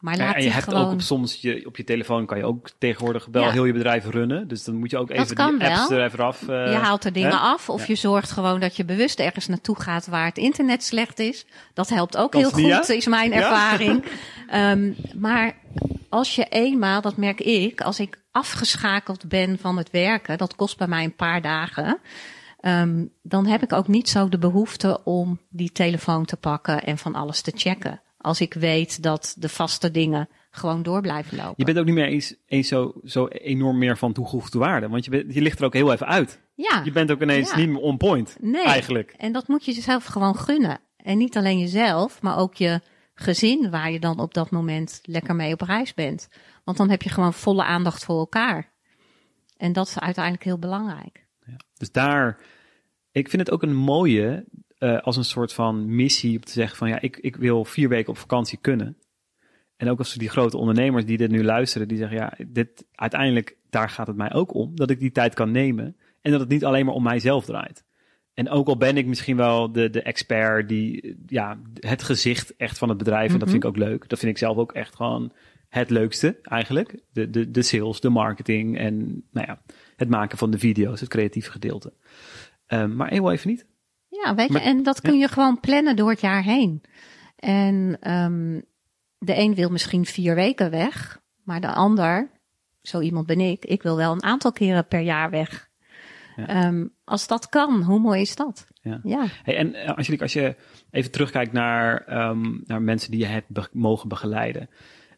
[0.00, 0.84] Maar laat en je hebt gewoon...
[0.84, 3.50] ook op, soms je, op je telefoon kan je ook tegenwoordig wel Ja.
[3.50, 4.48] heel je bedrijf runnen.
[4.48, 5.98] Dus dan moet je ook even die apps wel.
[5.98, 6.42] er even af.
[6.42, 7.36] eh, je haalt er dingen hè?
[7.36, 7.84] af of Ja.
[7.88, 11.46] je zorgt gewoon dat je bewust ergens naartoe gaat waar het internet slecht is.
[11.74, 13.36] Dat helpt ook Dat heel is goed, is mijn Ja?
[13.36, 14.04] ervaring.
[14.48, 15.54] Ehm, maar
[16.08, 20.78] als je eenmaal, dat merk ik, als ik afgeschakeld ben van het werken, dat kost
[20.78, 21.98] bij mij een paar dagen.
[22.60, 26.98] ehm, dan heb ik ook niet zo de behoefte om die telefoon te pakken en
[26.98, 28.00] van alles te checken.
[28.20, 31.54] Als ik weet dat de vaste dingen gewoon door blijven lopen.
[31.56, 34.88] Je bent ook niet meer eens, eens zo, zo enorm meer van toegevoegde waarde.
[34.88, 36.40] Want je, bent, je ligt er ook heel even uit.
[36.54, 36.80] ja.
[36.84, 37.56] Je bent ook ineens Ja.
[37.56, 38.36] niet meer on point.
[38.40, 38.64] Nee.
[38.64, 39.14] Eigenlijk.
[39.16, 40.80] En dat moet je jezelf gewoon gunnen.
[40.96, 42.80] En niet alleen jezelf, maar ook je
[43.14, 46.28] gezin waar je dan op dat moment lekker mee op reis bent.
[46.64, 48.72] Want dan heb je gewoon volle aandacht voor elkaar.
[49.56, 51.26] En dat is uiteindelijk heel belangrijk.
[51.46, 51.56] Ja.
[51.74, 52.38] Dus daar,
[53.12, 54.44] ik vind het ook een mooie,
[54.80, 57.88] uh, als een soort van missie om te zeggen van ja, ik, ik wil vier
[57.88, 58.96] weken op vakantie kunnen.
[59.76, 63.56] En ook als die grote ondernemers die dit nu luisteren, die zeggen ja, dit uiteindelijk,
[63.70, 64.76] daar gaat het mij ook om.
[64.76, 65.96] Dat ik die tijd kan nemen.
[66.20, 67.84] En dat het niet alleen maar om mijzelf draait.
[68.34, 72.78] En ook al ben ik misschien wel de, de expert die, ja, het gezicht echt
[72.78, 73.32] van het bedrijf.
[73.32, 74.08] En dat vind ik ook leuk.
[74.08, 75.32] Dat vind ik zelf ook echt gewoon
[75.68, 76.94] het leukste eigenlijk.
[77.12, 79.62] De, de, de sales, de marketing en nou ja,
[79.96, 81.92] het maken van de video's, het creatieve gedeelte.
[82.68, 83.66] Um, maar heel even niet.
[84.24, 86.82] Ja, weet je, en dat kun je gewoon plannen door het jaar heen.
[87.36, 88.62] En um,
[89.18, 92.30] de een wil misschien vier weken weg, maar de ander,
[92.82, 95.68] zo iemand ben ik, ik wil wel een aantal keren per jaar weg.
[96.36, 96.66] Ja.
[96.66, 98.66] Um, als dat kan, hoe mooi is dat?
[98.82, 99.00] Ja.
[99.02, 99.26] ja.
[99.42, 100.56] Hey, en uh, Angelique, als je
[100.90, 104.70] even terugkijkt naar, um, naar mensen die je hebt be mogen begeleiden.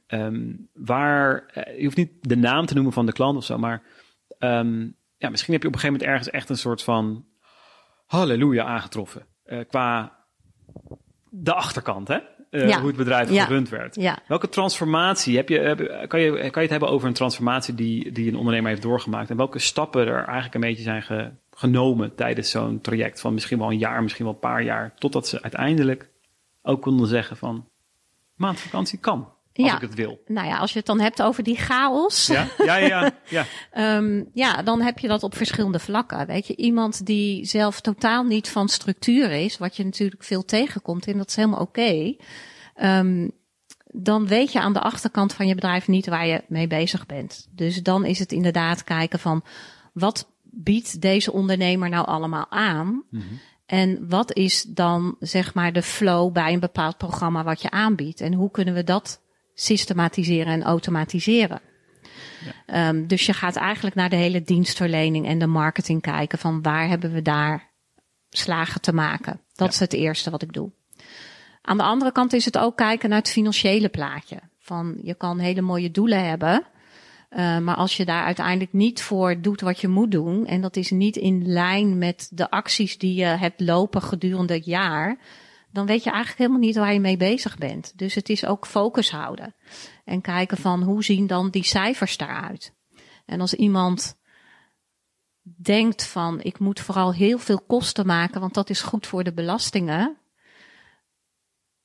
[0.09, 3.59] Um, waar, uh, je hoeft niet de naam te noemen van de klant of zo,
[3.59, 3.83] maar
[5.17, 7.25] ja, misschien heb je op een gegeven moment ergens echt een soort van
[8.13, 9.27] halleluja aangetroffen.
[9.47, 10.19] Uh, qua
[11.31, 12.19] de achterkant, hè?
[12.51, 12.79] Uh, ja.
[12.79, 13.45] hoe het bedrijf ja.
[13.45, 13.95] gerund werd.
[13.95, 14.19] Ja.
[14.27, 18.13] Welke transformatie heb je, heb, kan, je, kan je het hebben over een transformatie die,
[18.13, 19.31] die een ondernemer heeft doorgemaakt?
[19.31, 23.59] En welke stappen er eigenlijk een beetje zijn ge, genomen tijdens zo'n traject van misschien
[23.59, 26.11] wel een jaar, misschien wel een paar jaar, totdat ze uiteindelijk
[26.63, 27.69] ook konden zeggen van
[28.35, 29.29] maandvakantie kan.
[29.55, 29.75] Als ja.
[29.75, 30.23] ik het wil.
[30.27, 32.27] Nou ja, als je het dan hebt over die chaos.
[32.27, 33.13] Ja, ja, ja.
[33.29, 33.47] Ja,
[33.97, 36.27] um, ja dan heb je dat op verschillende vlakken.
[36.27, 41.07] Weet je, iemand die zelf totaal niet van structuur is, wat je natuurlijk veel tegenkomt,
[41.07, 41.81] en dat is helemaal oké.
[41.81, 42.19] Okay,
[42.99, 43.31] um,
[43.93, 47.49] dan weet je aan de achterkant van je bedrijf niet waar je mee bezig bent.
[47.51, 49.45] Dus dan is het inderdaad kijken van
[49.93, 52.87] wat biedt deze ondernemer nou allemaal aan?
[52.87, 53.41] Mm -hmm.
[53.67, 58.21] En wat is dan zeg maar de flow bij een bepaald programma wat je aanbiedt?
[58.21, 59.22] En hoe kunnen we dat
[59.55, 61.61] systematiseren en automatiseren.
[62.67, 62.89] Ja.
[62.89, 66.89] Um, dus je gaat eigenlijk naar de hele dienstverlening en de marketing kijken van waar
[66.89, 67.71] hebben we daar
[68.31, 69.41] slagen te maken.
[69.55, 69.73] Dat ja.
[69.73, 70.71] is het eerste wat ik doe.
[71.63, 74.39] Aan de andere kant is het ook kijken naar het financiële plaatje.
[74.59, 76.67] Van je kan hele mooie doelen hebben,
[77.31, 80.77] uh, maar als je daar uiteindelijk niet voor doet wat je moet doen, en dat
[80.77, 85.19] is niet in lijn met de acties die je hebt lopen gedurende het jaar,
[85.73, 87.93] dan weet je eigenlijk helemaal niet waar je mee bezig bent.
[87.99, 89.55] Dus het is ook focus houden.
[90.05, 92.75] En kijken van hoe zien dan die cijfers daaruit.
[93.27, 94.21] En als iemand
[95.43, 99.33] denkt van ik moet vooral heel veel kosten maken, want dat is goed voor de
[99.33, 100.17] belastingen.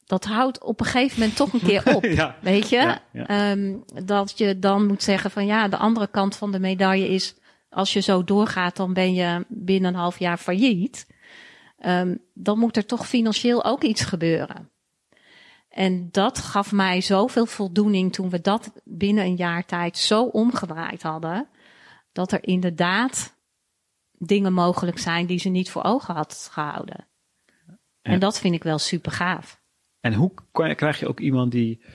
[0.05, 2.03] Dat houdt op een gegeven moment toch een keer op.
[2.03, 2.75] ja, weet je?
[2.75, 3.51] Ja, ja.
[3.51, 7.35] Um, dat je dan moet zeggen van ja, de andere kant van de medaille is
[7.69, 11.07] als je zo doorgaat, dan ben je binnen een half jaar failliet.
[11.85, 14.71] Um, dan moet er toch financieel ook iets gebeuren.
[15.69, 21.01] En dat gaf mij zoveel voldoening toen we dat binnen een jaar tijd zo omgedraaid
[21.01, 21.47] hadden.
[22.11, 23.37] Dat er inderdaad
[24.11, 27.07] dingen mogelijk zijn die ze niet voor ogen had gehouden.
[28.01, 29.61] En dat vind ik wel super gaaf.
[29.99, 31.85] En hoe krijg je ook iemand die,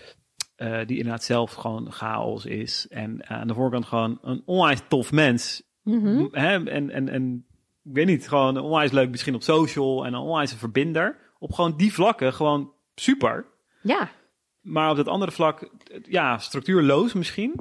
[0.56, 2.86] uh, die inderdaad zelf gewoon chaos is.
[2.88, 5.62] En aan de voorkant gewoon een onwijs tof mens.
[5.82, 6.28] Mm -hmm.
[6.30, 7.46] hè, en, en, en
[7.84, 11.16] ik weet niet, gewoon onwijs leuk misschien op social en een onwijs een verbinder.
[11.38, 13.46] Op gewoon die vlakken gewoon super.
[13.80, 14.10] Ja.
[14.60, 15.70] Maar op dat andere vlak,
[16.02, 17.54] ja, structuurloos misschien.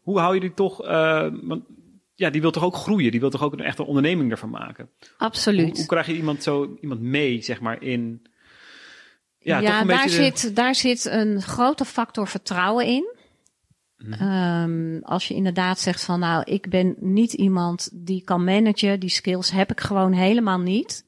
[0.00, 1.64] Hoe hou je die toch, uh, want
[2.14, 3.10] ja, die wil toch ook groeien?
[3.10, 4.90] Die wil toch ook een echte onderneming ervan maken?
[5.16, 5.66] Absoluut.
[5.66, 8.26] Hoe, hoe krijg je iemand zo, iemand mee, zeg maar, in...
[9.38, 10.10] Ja, ja daar, de...
[10.10, 13.16] zit, daar zit een grote factor vertrouwen in.
[13.98, 19.10] Um, als je inderdaad zegt van nou, ik ben niet iemand die kan managen, die
[19.10, 21.06] skills heb ik gewoon helemaal niet.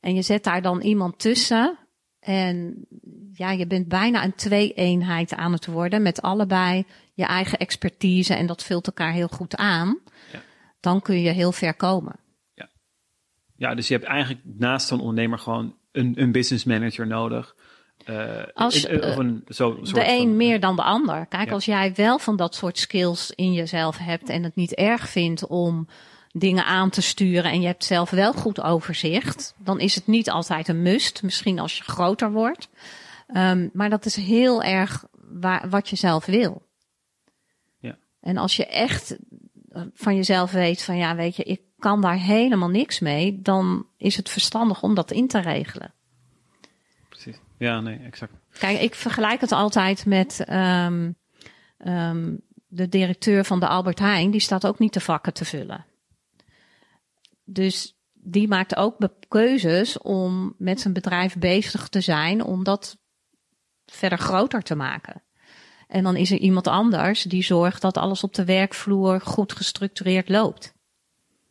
[0.00, 1.78] En je zet daar dan iemand tussen.
[2.20, 2.86] En
[3.32, 8.46] ja, je bent bijna een twee-eenheid aan het worden met allebei je eigen expertise en
[8.46, 9.98] dat vult elkaar heel goed aan.
[10.32, 10.42] Ja.
[10.80, 12.16] Dan kun je heel ver komen.
[12.54, 12.68] Ja,
[13.56, 17.56] ja dus je hebt eigenlijk naast zo'n ondernemer gewoon een, een business manager nodig
[18.10, 21.26] uh, als, in, of een, zo, soort de een meer dan de ander.
[21.26, 21.54] Kijk, ja.
[21.54, 25.46] als jij wel van dat soort skills in jezelf hebt en het niet erg vindt
[25.46, 25.88] om
[26.32, 30.30] dingen aan te sturen en je hebt zelf wel goed overzicht, dan is het niet
[30.30, 31.22] altijd een must.
[31.22, 32.68] Misschien als je groter wordt.
[33.34, 36.62] Um, maar dat is heel erg waar, wat je zelf wil.
[37.78, 37.98] Ja.
[38.20, 39.18] En als je echt
[39.94, 44.16] van jezelf weet van ja, weet je, ik kan daar helemaal niks mee, dan is
[44.16, 45.94] het verstandig om dat in te regelen.
[47.58, 48.32] Ja, nee, exact.
[48.58, 51.16] Kijk, ik vergelijk het altijd met um,
[51.86, 54.30] um, de directeur van de Albert Heijn.
[54.30, 55.86] Die staat ook niet de vakken te vullen.
[57.44, 62.98] Dus die maakt ook keuzes om met zijn bedrijf bezig te zijn om dat
[63.86, 65.22] verder groter te maken.
[65.88, 70.28] En dan is er iemand anders die zorgt dat alles op de werkvloer goed gestructureerd
[70.28, 70.74] loopt.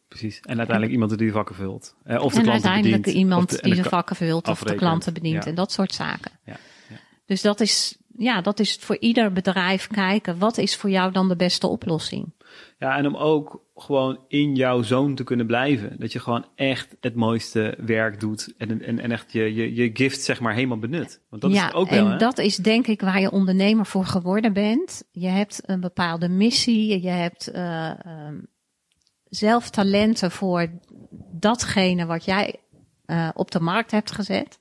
[0.07, 0.39] Precies.
[0.39, 1.95] En uiteindelijk iemand die de vakken vult.
[2.03, 3.23] Eh, of de en klanten uiteindelijk bedient.
[3.23, 5.49] iemand de- die de vakken vult of de klanten bedient Ja.
[5.49, 6.31] en dat soort zaken.
[6.45, 6.57] Ja,
[6.89, 6.95] ja.
[7.25, 10.37] Dus dat is, ja, dat is voor ieder bedrijf kijken.
[10.37, 12.35] Wat is voor jou dan de beste oplossing?
[12.79, 15.95] Ja, en om ook gewoon in jouw zone te kunnen blijven.
[15.99, 18.53] Dat je gewoon echt het mooiste werk doet.
[18.57, 21.21] En, en, en echt je, je, je gift zeg maar helemaal benut.
[21.29, 22.17] Want dat ja, is het ook wel, en hè?
[22.17, 25.03] dat is denk ik waar je ondernemer voor geworden bent.
[25.11, 28.35] Je hebt een bepaalde missie, je hebt eh, ehm,
[29.29, 30.69] zelf talenten voor
[31.31, 32.55] datgene wat jij
[33.05, 34.59] eh, op de markt hebt gezet.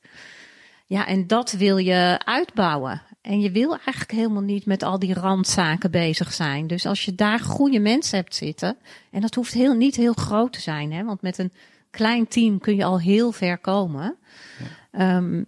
[0.87, 3.03] Ja, en dat wil je uitbouwen.
[3.21, 6.67] En je wil eigenlijk helemaal niet met al die randzaken bezig zijn.
[6.67, 8.77] Dus als je daar goede mensen hebt zitten,
[9.11, 11.53] en dat hoeft heel, niet heel groot te zijn, hè, want met een
[11.91, 14.17] klein team kun je al heel ver komen.
[14.91, 15.43] Ehm,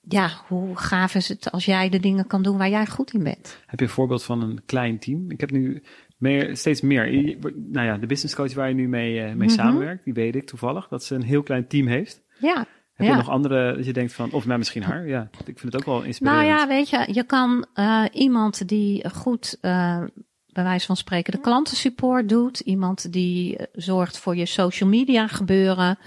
[0.00, 3.22] ja, hoe gaaf is het als jij de dingen kan doen waar jij goed in
[3.22, 3.58] bent?
[3.66, 5.30] Heb je een voorbeeld van een klein team?
[5.30, 5.82] Ik heb nu
[6.22, 7.36] meer, steeds meer.
[7.54, 9.48] Nou ja, de business coach waar je nu mee, eh, mee Mhm.
[9.48, 12.22] samenwerkt, die weet ik toevallig, dat ze een heel klein team heeft.
[12.38, 12.66] Ja.
[12.92, 13.12] Heb Ja.
[13.12, 15.06] je nog andere dat je denkt van, of nou misschien haar?
[15.08, 16.46] Ja, ik vind het ook wel inspirerend.
[16.46, 20.02] Nou ja, weet je, je kan eh, iemand die goed, eh,
[20.46, 22.60] bij wijze van spreken, de klantensupport doet.
[22.60, 25.98] Iemand die zorgt voor je social media gebeuren.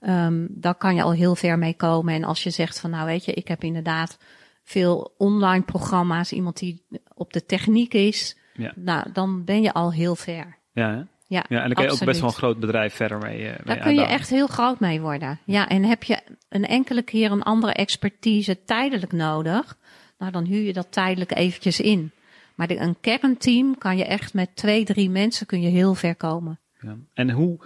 [0.00, 2.14] Ehm, daar kan je al heel ver mee komen.
[2.14, 4.18] En als je zegt van, nou weet je, ik heb inderdaad
[4.64, 6.32] veel online programma's.
[6.32, 8.38] Iemand die op de techniek is.
[8.52, 8.72] Ja.
[8.74, 10.56] Nou, dan ben je al heel ver.
[10.72, 11.02] Ja, hè?
[11.30, 13.36] Ja, ja, en dan kan je ook best wel een groot bedrijf verder mee.
[13.36, 15.38] eh, mee Daar kun je echt heel groot mee worden.
[15.44, 19.76] Ja, en heb je een enkele keer een andere expertise tijdelijk nodig,
[20.18, 22.12] nou dan huur je dat tijdelijk eventjes in.
[22.54, 26.14] Maar de, een kernteam kan je echt met twee, drie mensen kun je heel ver
[26.14, 26.58] komen.
[26.80, 26.96] Ja.
[27.14, 27.58] En hoe,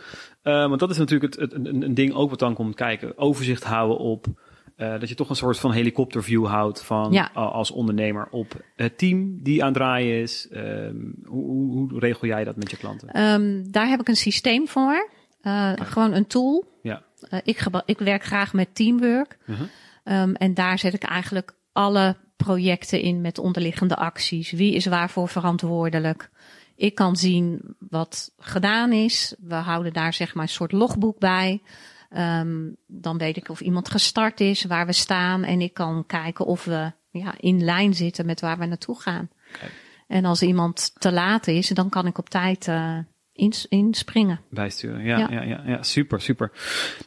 [0.42, 3.18] eh, want dat is natuurlijk het, het, een, een ding ook wat dan komt kijken.
[3.18, 4.26] Overzicht houden op,
[4.76, 7.30] eh, dat je toch een soort van helikopterview houdt van Ja.
[7.36, 10.48] a- als ondernemer op het team die aan het draaien is.
[10.50, 13.08] Ehm, hoe, hoe, hoe regel jij dat met je klanten?
[13.08, 15.08] Ehm, daar heb ik een systeem voor.
[15.40, 16.78] Eh, Gewoon een tool.
[16.82, 17.02] Ja.
[17.28, 19.38] Eh, ik, ik werk graag met teamwork.
[19.46, 19.62] Mhm.
[20.04, 24.50] Ehm, en daar zet ik eigenlijk alle projecten in met onderliggende acties.
[24.50, 26.30] Wie is waarvoor verantwoordelijk?
[26.76, 29.34] Ik kan zien wat gedaan is.
[29.40, 31.62] We houden daar zeg maar een soort logboek bij.
[32.14, 35.44] Ehm, dan weet ik of iemand gestart is, waar we staan.
[35.44, 39.28] En ik kan kijken of we ja, in lijn zitten met waar we naartoe gaan.
[40.06, 42.68] En als iemand te laat is, dan kan ik op tijd
[43.34, 44.40] ins- inspringen.
[44.50, 45.30] Bijsturen, ja, ja.
[45.30, 45.42] Ja.
[45.42, 46.52] Ja, ja, super, super.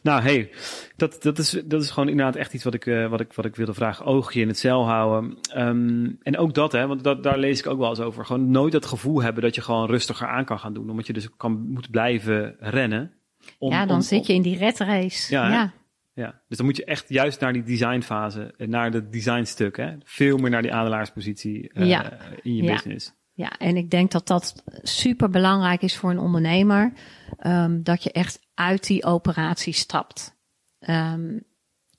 [0.02, 0.50] Nou, hey,
[0.96, 3.44] dat, dat, is, dat is gewoon inderdaad echt iets wat ik, eh, wat ik, wat
[3.44, 4.04] ik wilde vragen.
[4.04, 5.38] Oogje in het cel houden.
[5.52, 8.26] Ehm, en ook dat, hè, want dat, daar lees ik ook wel eens over.
[8.26, 10.90] Gewoon nooit dat gevoel hebben dat je gewoon rustiger aan kan gaan doen.
[10.90, 13.12] Omdat je dus kan, moet blijven rennen.
[13.58, 15.34] Om- ja, dan om- zit je in die red race.
[15.34, 15.72] Ja, ja.
[16.12, 19.94] Ja, dus dan moet je echt juist naar die designfase, eh, naar het designstuk, hè.
[20.04, 22.12] Veel meer naar die adelaarspositie eh, Ja.
[22.42, 23.12] in je business.
[23.32, 26.92] Ja, en ik denk dat dat super belangrijk is voor een ondernemer.
[27.38, 30.36] ehm, dat je echt uit die operatie stapt.
[30.78, 31.38] Ehm,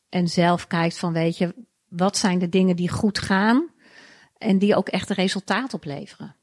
[0.09, 1.53] en zelf kijkt van, weet je,
[1.89, 3.67] wat zijn de dingen die goed gaan
[4.37, 6.35] en die ook echt resultaat opleveren.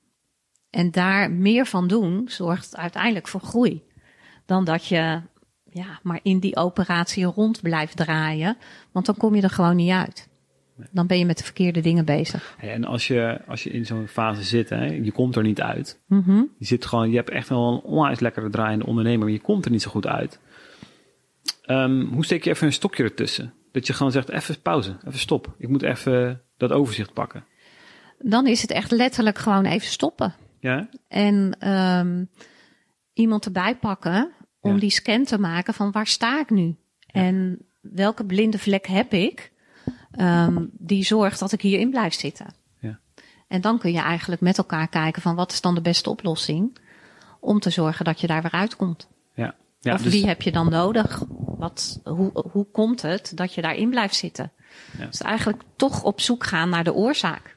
[0.70, 3.83] En daar meer van doen zorgt uiteindelijk voor groei.
[4.47, 5.21] Dan dat je
[5.77, 8.57] ja, maar in die operatie rond blijft draaien.
[8.93, 10.29] Want dan kom je er gewoon niet uit.
[10.91, 12.57] Dan ben je met de verkeerde dingen bezig.
[12.59, 16.01] En als je, als je in zo'n fase zit, hè, je komt er niet uit.
[16.07, 16.43] Mhm.
[16.59, 19.65] Je zit gewoon, je hebt echt wel een onwijs lekkere draaiende ondernemer, maar je komt
[19.65, 20.41] er niet zo goed uit.
[21.63, 23.53] Ehm, hoe steek je even een stokje ertussen?
[23.73, 25.55] Dat je gewoon zegt, even pauze, even stop.
[25.59, 27.45] Ik moet even dat overzicht pakken.
[28.19, 30.35] Dan is het echt letterlijk gewoon even stoppen.
[30.61, 30.89] Ja?
[31.09, 32.25] En ehm,
[33.13, 34.31] iemand erbij pakken
[34.66, 34.81] om Ja.
[34.81, 36.76] die scan te maken van waar sta ik nu?
[37.07, 39.52] En welke blinde vlek heb ik
[40.11, 42.46] ehm, die zorgt dat ik hierin blijf zitten?
[42.81, 42.98] Ja.
[43.48, 46.79] En dan kun je eigenlijk met elkaar kijken van wat is dan de beste oplossing
[47.40, 49.09] om te zorgen dat je daar weer uitkomt.
[49.35, 49.55] Ja.
[49.81, 51.22] ja of dus- wie heb je dan nodig?
[51.59, 54.52] Wat, hoe, hoe komt het dat je daarin blijft zitten?
[54.98, 55.07] Ja.
[55.07, 57.56] Dus eigenlijk toch op zoek gaan naar de oorzaak.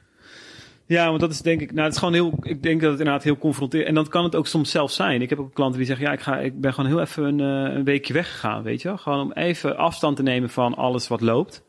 [0.90, 2.98] Ja, want dat is denk ik, nou, het is gewoon heel, ik denk dat het
[2.98, 5.22] inderdaad heel confronterend En dan kan het ook soms zelf zijn.
[5.22, 7.40] Ik heb ook klanten die zeggen, ja, ik, ga, ik ben gewoon heel even een,
[7.40, 8.96] eh, een weekje weggegaan, weet je wel.
[8.96, 11.64] Gewoon om even afstand te nemen van alles wat loopt.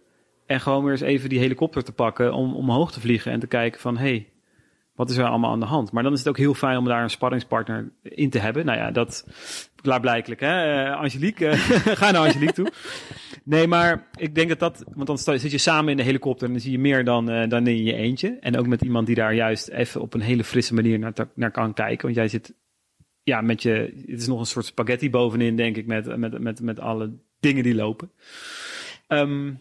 [0.45, 3.47] En gewoon weer eens even die helikopter te pakken om omhoog te vliegen en te
[3.47, 4.29] kijken van, hé, hey,
[5.01, 5.91] wat is er allemaal aan de hand?
[5.91, 8.65] Maar dan is het ook heel fijn om daar een sparringspartner in te hebben.
[8.65, 9.27] Nou ja, dat
[9.75, 10.83] klaarblijkelijk, hè.
[10.83, 11.57] Eh, Angelique, eh,
[11.99, 12.71] ga naar Angelique toe.
[13.43, 16.53] Nee, maar ik denk dat dat, want dan zit je samen in de helikopter en
[16.53, 18.37] dan zie je meer dan, eh, dan in je eentje.
[18.39, 21.51] En ook met iemand die daar juist even op een hele frisse manier naar, naar
[21.51, 22.03] kan kijken.
[22.03, 22.53] Want jij zit
[23.23, 26.61] ja, met je, het is nog een soort spaghetti bovenin, denk ik, met, met, met,
[26.61, 28.11] met alle dingen die lopen.
[29.07, 29.53] Ehm,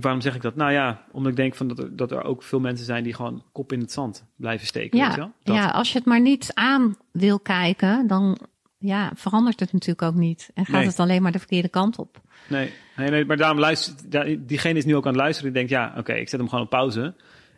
[0.00, 0.56] waarom zeg ik dat?
[0.56, 3.14] Nou ja, omdat ik denk van dat, er, dat er ook veel mensen zijn die
[3.14, 5.00] gewoon kop in het zand blijven steken.
[5.00, 5.26] weet je wel?
[5.26, 8.38] Ja, Dat- ja, als je het maar niet aan wil kijken, dan
[8.78, 10.50] ja, verandert het natuurlijk ook niet.
[10.54, 10.86] En gaat Nee.
[10.86, 12.20] het alleen maar de verkeerde kant op.
[12.48, 14.04] Nee, nee, nee, maar daarom luistert,
[14.48, 15.52] diegene is nu ook aan het luisteren.
[15.52, 17.14] Die denkt, ja, oké, ik zet hem gewoon op pauze.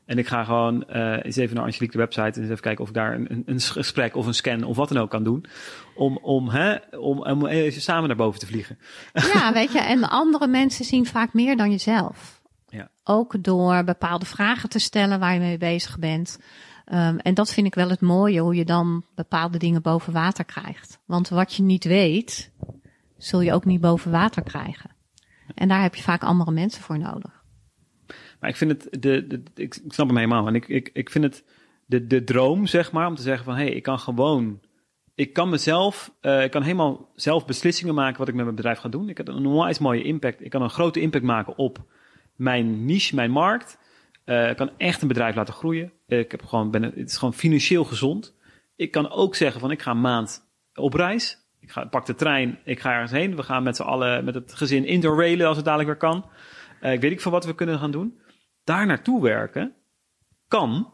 [0.06, 2.82] En ik ga gewoon eh, eens even naar Angelique de website en eens even kijken
[2.82, 5.24] of ik daar een, een, een gesprek of een scan of wat dan ook kan
[5.24, 5.44] doen.
[5.94, 8.78] Om, om, hè, om, om even samen naar boven te vliegen.
[9.12, 12.40] Ja, weet je, en andere mensen zien vaak meer dan jezelf.
[12.68, 12.88] Ja.
[13.04, 16.38] Ook door bepaalde vragen te stellen waar je mee bezig bent.
[16.84, 20.44] Ehm, en dat vind ik wel het mooie, hoe je dan bepaalde dingen boven water
[20.44, 20.98] krijgt.
[21.06, 22.50] Want wat je niet weet,
[23.16, 24.90] zul je ook niet boven water krijgen.
[25.54, 27.35] En daar heb je vaak andere mensen voor nodig.
[28.46, 30.46] Ik vind het, de, ik, snap hem helemaal.
[30.46, 31.44] En ik, ik, ik vind het
[31.86, 34.60] de, de droom, zeg maar, om te zeggen van, hé, hey, ik kan gewoon,
[35.14, 38.78] ik kan mezelf, eh, ik kan helemaal zelf beslissingen maken wat ik met mijn bedrijf
[38.78, 39.08] ga doen.
[39.08, 40.44] Ik heb een onwijs mooie impact.
[40.44, 41.84] Ik kan een grote impact maken op
[42.36, 43.78] mijn niche, mijn markt.
[44.24, 45.92] Eh, ik kan echt een bedrijf laten groeien.
[46.06, 48.34] Ik heb gewoon, ben, het is gewoon financieel gezond.
[48.76, 51.44] Ik kan ook zeggen van, ik ga een maand op reis.
[51.60, 53.36] Ik ga, pak de trein, ik ga ergens heen.
[53.36, 56.24] We gaan met z'n allen, met het gezin interrailen als het dadelijk weer kan.
[56.80, 58.20] Eh, ik weet niet van wat we kunnen gaan doen.
[58.66, 59.74] Daar naartoe werken
[60.48, 60.92] kan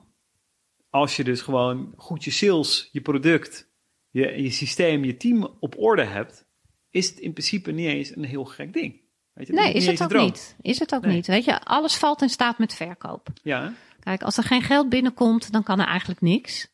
[0.90, 3.68] als je dus gewoon goed je sales, je product,
[4.10, 6.46] je, je systeem, je team op orde hebt,
[6.90, 9.00] is het in principe niet eens een heel gek ding.
[9.32, 10.56] Weet je, Nee, is het ook niet.
[10.60, 11.14] Is het ook Nee.
[11.14, 11.26] niet.
[11.26, 13.28] Weet je, alles valt in staat met verkoop.
[13.42, 13.72] Ja?
[14.00, 16.70] Kijk, als er geen geld binnenkomt, dan kan er eigenlijk niks.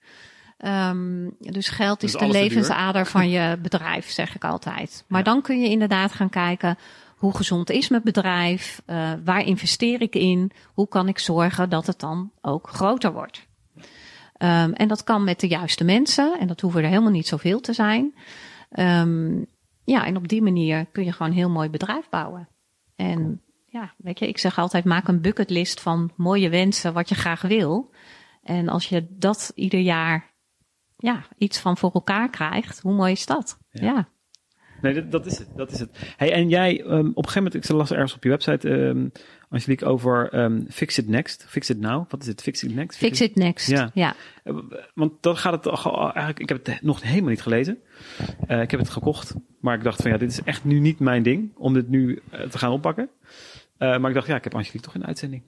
[0.59, 5.05] Ehm, dus geld is de levensader van je bedrijf, zeg ik altijd.
[5.09, 5.25] Maar Ja.
[5.33, 6.79] dan kun je inderdaad gaan kijken,
[7.19, 8.83] hoe gezond is mijn bedrijf?
[8.87, 10.51] Eh, waar investeer ik in?
[10.75, 13.47] Hoe kan ik zorgen dat het dan ook groter wordt?
[14.33, 16.39] Ehm, en dat kan met de juiste mensen.
[16.39, 18.15] En dat hoeven er helemaal niet zoveel te zijn.
[18.71, 19.45] Ehm,
[19.85, 22.49] ja, en op die manier kun je gewoon een heel mooi bedrijf bouwen.
[22.97, 27.15] En ja, weet je, ik zeg altijd: maak een bucketlist van mooie wensen, wat je
[27.15, 27.91] graag wil.
[28.43, 30.35] En als je dat ieder jaar
[30.97, 33.59] ja, iets van voor elkaar krijgt, hoe mooi is dat?
[33.71, 33.85] Ja.
[33.85, 34.09] Ja.
[34.83, 35.49] Nee, dat, dat is het.
[35.57, 35.91] Dat is het.
[36.17, 39.07] Hey, en jij, ehm, op een gegeven moment, ik las ergens op je website, ehm
[39.51, 41.45] Angelique, over ehm, Fix It Next.
[41.49, 42.11] Fix It Now.
[42.11, 42.43] Wat is het?
[42.43, 42.99] Fix It Next?
[42.99, 43.69] Fix it next.
[43.69, 43.91] Ja.
[43.95, 44.15] Ja.
[44.45, 44.55] Eh,
[44.95, 46.39] Want dan gaat het eigenlijk.
[46.39, 47.79] Ik heb het nog helemaal niet gelezen.
[48.47, 50.99] Eh, ik heb het gekocht, maar ik dacht van ja, dit is echt nu niet
[50.99, 53.09] mijn ding om dit nu eh, te gaan oppakken.
[53.79, 55.43] Maar ik dacht ja, ik heb Angelique toch in de uitzending.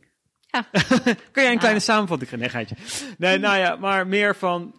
[0.46, 0.64] Ja.
[1.32, 1.58] Kun jij een Ja.
[1.58, 2.30] kleine samenvatting?
[2.30, 2.74] Nee, geitje.
[3.18, 4.74] Nee, nou ja, maar meer van.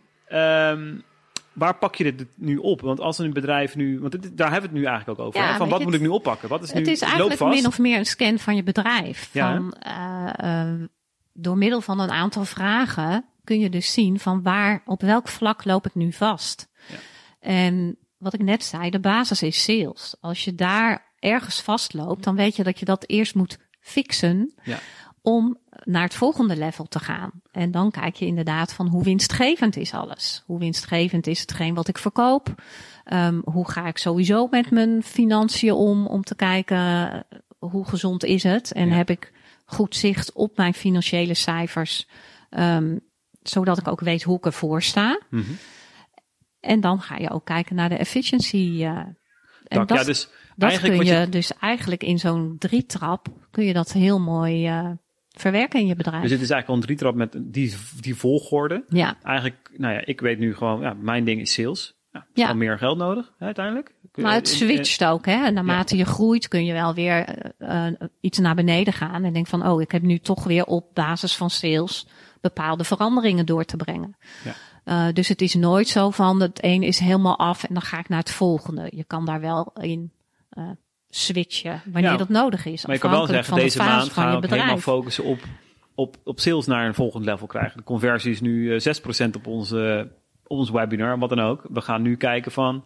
[1.53, 2.81] Waar pak je dit nu op?
[2.81, 5.39] Want als een bedrijf nu, want dit- daar hebben we het nu eigenlijk ook over.
[5.41, 5.57] Ja?
[5.57, 6.49] Van wat moet ik nu oppakken?
[6.49, 6.79] Wat is nu?
[6.79, 9.29] Het is ik loop eigenlijk min of meer een scan van je bedrijf.
[9.33, 10.79] Ja, Van, eh, eh,
[11.33, 15.65] door middel van een aantal vragen kun je dus zien van waar, op welk vlak
[15.65, 16.67] loop ik nu vast.
[16.89, 16.95] Ja.
[17.39, 20.15] En wat ik net zei, de basis is sales.
[20.19, 24.79] Als je daar ergens vastloopt, dan weet je dat je dat eerst moet fixen Ja.
[25.21, 27.31] om naar het volgende level te gaan.
[27.51, 30.43] En dan kijk je inderdaad van hoe winstgevend is alles.
[30.45, 32.55] Hoe winstgevend is hetgeen wat ik verkoop?
[33.03, 36.07] Ehm, hoe ga ik sowieso met mijn financiën om?
[36.07, 36.77] Om te kijken
[37.11, 37.19] eh,
[37.59, 38.71] hoe gezond is het?
[38.71, 38.95] En Ja.
[38.95, 39.31] heb ik
[39.65, 42.07] goed zicht op mijn financiële cijfers?
[42.49, 42.97] ehm,
[43.41, 45.19] zodat ik ook weet hoe ik ervoor sta.
[45.29, 45.51] Mhm.
[46.59, 48.77] En dan ga je ook kijken naar de efficiency.
[48.79, 49.15] eh, en
[49.63, 49.87] Dank.
[49.87, 53.91] dat, ja, dus dat eigenlijk kun je- dus eigenlijk in zo'n drietrap kun je dat
[53.91, 54.89] heel mooi eh,
[55.41, 56.21] verwerken in je bedrijf.
[56.21, 58.83] Dus het is eigenlijk al een drietrap met die, die volgorde.
[58.87, 61.99] ja, Eigenlijk, nou ja, ik weet nu gewoon, ja, mijn ding is sales.
[62.11, 63.93] Ja, gewoon meer geld nodig, hè, uiteindelijk.
[64.15, 65.25] maar het switcht ook.
[65.25, 65.51] Hè?
[65.51, 67.25] Naarmate je groeit kun je wel weer
[67.57, 69.23] eh, eh, iets naar beneden gaan.
[69.23, 72.07] En denk van, oh, ik heb nu toch weer op basis van sales
[72.41, 74.17] bepaalde veranderingen door te brengen.
[74.43, 74.53] Ja.
[74.83, 77.99] Eh, dus het is nooit zo van, het een is helemaal af en dan ga
[77.99, 78.91] ik naar het volgende.
[78.95, 80.11] Je kan daar wel in
[81.15, 82.17] switchen wanneer Ja.
[82.17, 82.85] dat nodig is.
[82.85, 85.39] Maar je kan wel zeggen, deze de maand gaan we helemaal focussen op,
[85.95, 87.77] op, op sales naar een volgend level krijgen.
[87.77, 88.95] De conversie is nu eh,
[89.25, 90.11] 6% op onze,
[90.43, 91.65] op ons webinar, wat dan ook.
[91.69, 92.83] We gaan nu kijken van,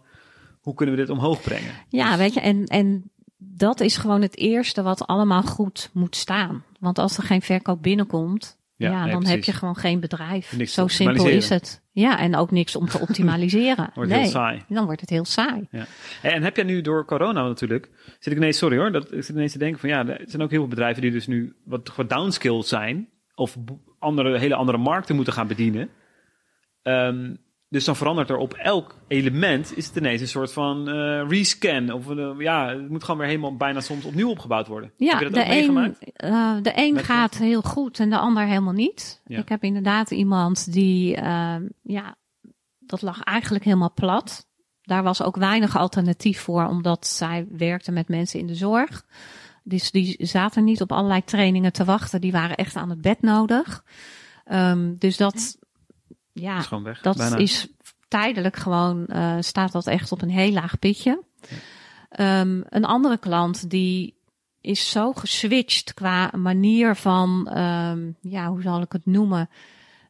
[0.60, 1.72] hoe kunnen we dit omhoog brengen?
[1.88, 6.64] Ja, weet je, en, en dat is gewoon het eerste wat allemaal goed moet staan.
[6.80, 10.56] Want als er geen verkoop binnenkomt, Ja, ja, nee, dan heb je gewoon geen bedrijf.
[10.56, 11.82] Niks Zo simpel is het.
[11.98, 13.90] Ja, en ook niks om te optimaliseren.
[13.94, 14.62] Wordt nee, heel saai.
[14.68, 15.68] dan wordt het heel saai.
[15.70, 15.86] Ja.
[16.22, 19.34] En heb jij nu door corona natuurlijk, zit ik ineens, sorry hoor, dat ik zit
[19.34, 21.92] ineens te denken van ja, er zijn ook heel veel bedrijven die dus nu wat,
[21.96, 23.56] wat downskilled zijn, of
[23.98, 25.88] andere, hele andere markten moeten gaan bedienen.
[26.82, 27.34] Ehm,
[27.68, 31.90] dus dan verandert er op elk element, is het ineens een soort van eh, rescan.
[31.90, 34.92] Of een, eh, ja, het moet gewoon weer helemaal bijna soms opnieuw opgebouwd worden.
[34.96, 35.98] Ja, heb je dat de ook meegemaakt?
[36.00, 39.22] een, eh, de een Met gaat heel goed en de ander helemaal niet.
[39.24, 39.38] Ja.
[39.38, 42.16] Ik heb inderdaad iemand die, ehm, ja,
[42.78, 44.44] dat lag eigenlijk helemaal plat.
[44.82, 49.04] daar was ook weinig alternatief voor, omdat zij werkte met mensen in de zorg.
[49.62, 52.20] Dus die zaten niet op allerlei trainingen te wachten.
[52.20, 53.84] Die waren echt aan het bed nodig.
[54.52, 55.58] Um, dus dat,
[56.40, 57.00] ja, Dat is gewoon weg.
[57.00, 57.36] dat bijna.
[57.36, 57.68] is
[58.08, 61.22] tijdelijk gewoon, uh, staat dat echt op een heel laag pitje.
[62.20, 64.14] Um, een andere klant die
[64.60, 69.48] is zo geswitcht qua manier van, um, ja, hoe zal ik het noemen?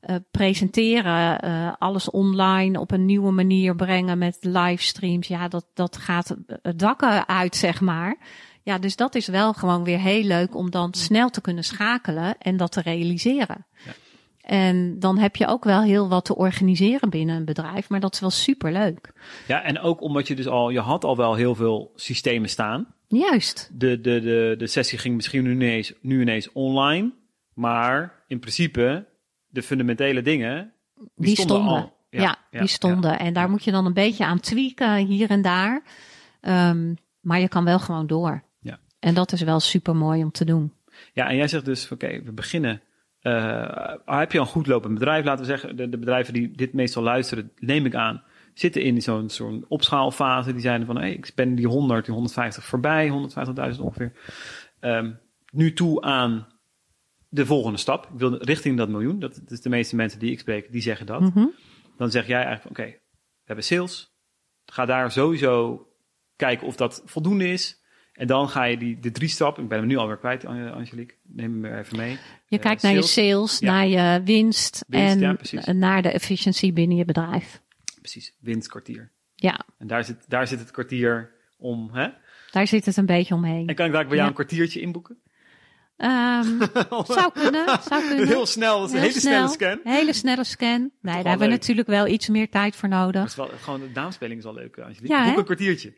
[0.02, 5.28] Uh, presenteren, uh, alles online op een nieuwe manier brengen met livestreams.
[5.28, 8.16] Ja, dat, dat gaat het dakken uit, zeg maar.
[8.62, 12.38] Ja, dus dat is wel gewoon weer heel leuk om dan snel te kunnen schakelen
[12.38, 13.66] en dat te realiseren.
[13.84, 13.92] Ja.
[14.46, 18.14] En dan heb je ook wel heel wat te organiseren binnen een bedrijf, maar dat
[18.14, 19.12] is wel super leuk.
[19.46, 22.94] Ja, en ook omdat je dus al, je had al wel heel veel systemen staan.
[23.08, 23.70] Juist.
[23.72, 27.12] De, de, de, de sessie ging misschien nu ineens, nu ineens online,
[27.54, 29.06] maar in principe
[29.46, 31.82] de fundamentele dingen, die, Die stonden, stonden.
[31.82, 31.94] al.
[32.10, 33.18] Ja, die stonden.
[33.18, 35.82] En daar moet je dan een beetje aan tweaken hier en daar.
[36.40, 38.42] Um, maar je kan wel gewoon door.
[38.60, 38.78] Ja.
[38.98, 40.72] En dat is wel super mooi om te doen.
[41.12, 42.80] Ja, en jij zegt dus, oké, we beginnen.
[43.26, 45.24] Uh, heb je een goed lopend bedrijf?
[45.24, 48.22] Laten we zeggen, de, de, bedrijven die dit meestal luisteren, neem ik aan,
[48.54, 50.52] zitten in zo'n zo'n opschaalfase.
[50.52, 53.30] Die zijn van, hey, ik ben die 100, die 150 voorbij,
[53.74, 54.12] 150.000 ongeveer.
[54.80, 55.18] Um,
[55.50, 56.46] nu toe aan
[57.28, 58.04] de volgende stap.
[58.04, 59.18] Ik wil richting dat miljoen.
[59.18, 61.20] Dat, dat is de meeste mensen die ik spreek, die zeggen dat.
[61.20, 61.52] Mm -hmm.
[61.96, 64.14] Dan zeg jij eigenlijk, oké, okay, we hebben sales.
[64.64, 65.86] Ga daar sowieso
[66.36, 67.82] kijken of dat voldoende is.
[68.16, 71.14] En dan ga je die, de drie stappen, ik ben hem nu alweer kwijt, Angelique,
[71.22, 72.18] neem hem even mee.
[72.46, 73.14] Je uh, kijkt naar sales.
[73.14, 73.72] je sales, ja.
[73.72, 77.60] naar je winst, winst en ja, naar de efficiëntie binnen je bedrijf.
[78.00, 79.10] Precies, winstkwartier.
[79.34, 79.60] Ja.
[79.78, 82.08] En daar zit, daar zit het kwartier om, hè?
[82.50, 83.68] Daar zit het een beetje omheen.
[83.68, 84.26] En kan ik daar bij jou ja.
[84.26, 85.18] een kwartiertje inboeken?
[85.98, 86.08] Um,
[87.18, 88.26] zou kunnen, zou kunnen.
[88.26, 89.80] Heel snel, dat is een hele snelle scan.
[89.84, 90.90] Hele snelle scan.
[91.00, 93.20] Nee, daar hebben we natuurlijk wel iets meer tijd voor nodig.
[93.20, 95.08] Dat is wel, gewoon, de naamspeling is wel leuk, Angelique.
[95.08, 95.92] Ja, Boek een kwartiertje.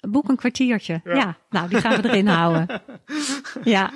[0.00, 1.00] Boek een kwartiertje.
[1.04, 1.14] Ja.
[1.14, 1.36] ja.
[1.50, 2.66] nou, die gaan we erin houden.
[3.64, 3.92] Ja.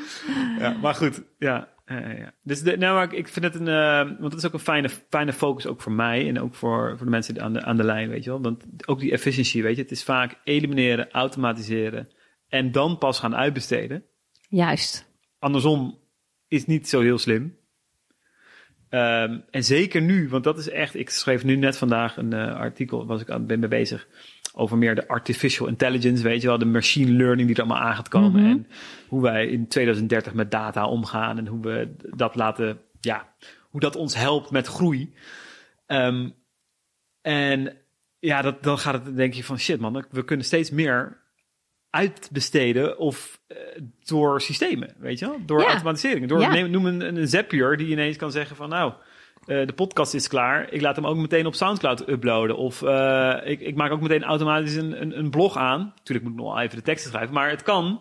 [0.59, 1.23] Ja, maar goed.
[1.39, 1.69] Ja.
[1.87, 2.33] Uh, ja.
[2.43, 4.89] Dus de, nou, maar ik vind het een, uh, want dat is ook een fijne,
[5.09, 7.85] fijne focus ook voor mij en ook voor, voor de mensen aan de, aan de
[7.85, 8.43] lijn, weet je wel.
[8.43, 12.09] Want ook die efficiëntie, weet je, het is vaak elimineren, automatiseren
[12.49, 14.05] en dan pas gaan uitbesteden.
[14.49, 15.13] Juist.
[15.39, 15.99] Andersom
[16.49, 17.57] is niet zo heel slim.
[18.91, 22.55] Um, en zeker nu, want dat is echt, ik schreef nu net vandaag een uh,
[22.55, 24.09] artikel, was ik aan, ben mee bezig,
[24.57, 27.95] over meer de artificial intelligence, weet je wel, de machine learning die er allemaal aan
[27.95, 28.43] gaat komen.
[28.43, 28.51] Mhm.
[28.51, 28.67] En
[29.09, 33.35] hoe wij in 2030 met data omgaan en hoe we dat laten, ja,
[33.71, 35.15] hoe dat ons helpt met groei.
[35.87, 36.35] Um,
[37.21, 37.77] en
[38.19, 41.23] ja, dat, dan gaat het, denk je van shit man, we kunnen steeds meer
[41.91, 43.59] uitbesteden of uh,
[44.05, 45.39] door systemen, weet je wel?
[45.47, 45.67] Door Ja.
[45.67, 46.29] automatisering.
[46.29, 46.51] Door, Ja.
[46.53, 48.99] neem, noem een, een Zapier die ineens kan zeggen van nou, eh,
[49.47, 50.73] de podcast is klaar.
[50.73, 52.57] Ik laat hem ook meteen op Soundcloud uploaden.
[52.57, 55.95] Of eh, ik, ik maak ook meteen automatisch een, een, een blog aan.
[56.03, 58.01] Tuurlijk moet ik nog wel even de teksten schrijven, maar het kan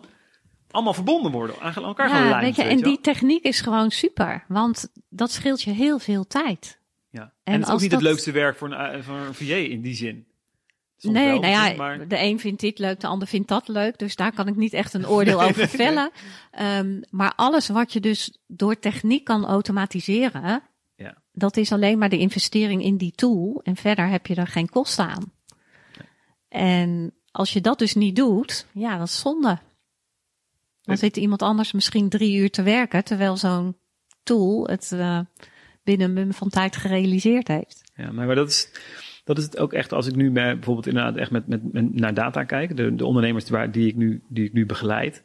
[0.70, 4.88] allemaal verbonden worden, aan elkaar Ja, weet je, en die techniek is gewoon super, want
[5.08, 6.78] dat scheelt je heel veel tijd.
[7.10, 7.20] ja.
[7.22, 9.34] En, en het is ook niet dat- het leukste werk voor een, eh, voor een
[9.34, 10.26] VJ in die zin.
[10.96, 13.68] Soms nee, wel, nou ja, maar de een vindt dit leuk, de ander vindt dat
[13.68, 13.98] leuk.
[13.98, 16.10] Dus daar kan ik niet echt een oordeel over vellen.
[16.50, 20.62] Ehm, maar alles wat je dus door techniek kan automatiseren.
[21.34, 23.60] Dat is alleen maar de investering in die tool.
[23.62, 25.32] En verder heb je er geen kosten aan.
[26.48, 29.58] En als je dat dus niet doet, ja, dat is zonde.
[30.82, 33.76] Dan zit iemand anders misschien drie uur te werken, terwijl zo'n
[34.22, 35.20] tool het eh,
[35.82, 37.92] binnen een mum van tijd gerealiseerd heeft.
[37.94, 38.70] Ja, maar dat is,
[39.24, 41.94] dat is het ook echt als ik nu bij, bijvoorbeeld inderdaad echt met, met, met
[41.94, 42.76] naar data kijk.
[42.76, 45.22] De, de ondernemers waar, die, ik nu, die ik nu begeleid.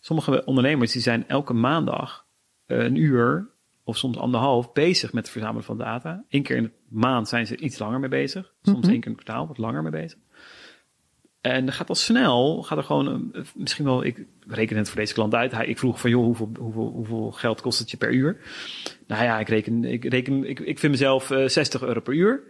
[0.00, 2.26] Sommige ondernemers die zijn elke maandag
[2.66, 3.54] eh, een uur
[3.86, 6.24] of soms anderhalf bezig met het verzamelen van data.
[6.28, 8.52] Eén keer in de maand zijn ze iets langer mee bezig.
[8.62, 8.90] Soms Mhm.
[8.90, 10.18] één keer in het kwartaal wat langer mee bezig.
[11.40, 15.00] En dan gaat al snel, gaat er gewoon, een- misschien wel, ik reken het voor
[15.00, 15.52] deze klant uit.
[15.52, 18.40] Hij, ik vroeg van, joh, hoeveel, hoeveel, hoeveel geld kost het je per uur?
[19.06, 22.42] Nou ja, ik reken, ik, reken, ik, ik vind mezelf eh, 60 euro per uur.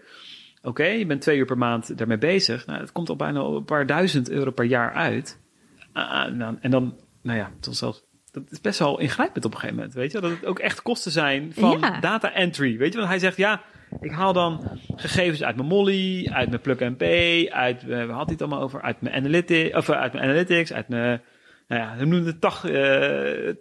[0.63, 2.67] Oké, je bent twee uur per maand daarmee bezig.
[2.67, 5.41] Nou, het komt al bijna een paar duizend euro per jaar uit.
[5.93, 8.05] Ah, nou, en dan, nou ja, tot zelfs,
[8.43, 10.21] dat is best wel ingrijpend op een gegeven moment, weet je?
[10.21, 12.01] Dat het ook echt kosten zijn van Ja.
[12.01, 12.99] data entry, weet je?
[12.99, 13.63] Want hij zegt, ja,
[14.01, 18.13] ik haal dan gegevens uit mijn Molly, uit mijn Plug and Pay, uit, eh, we
[18.13, 21.23] hadden het allemaal over, uit mijn analytics, of eh, uit mijn analytics, uit mijn,
[21.69, 23.55] nou ja, we noemen het tach, eh,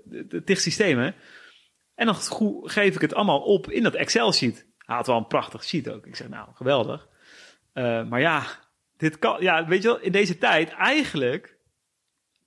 [0.45, 1.15] tig systemen.
[1.95, 2.15] En dan
[2.63, 4.67] geef ik het allemaal op in dat Excel-sheet.
[4.77, 6.05] Hij had wel een prachtig sheet ook.
[6.05, 7.07] Ik zeg, nou, geweldig.
[7.73, 8.43] Maar ja,
[8.97, 11.54] dit kan, ja, weet je wel, in deze tijd eigenlijk,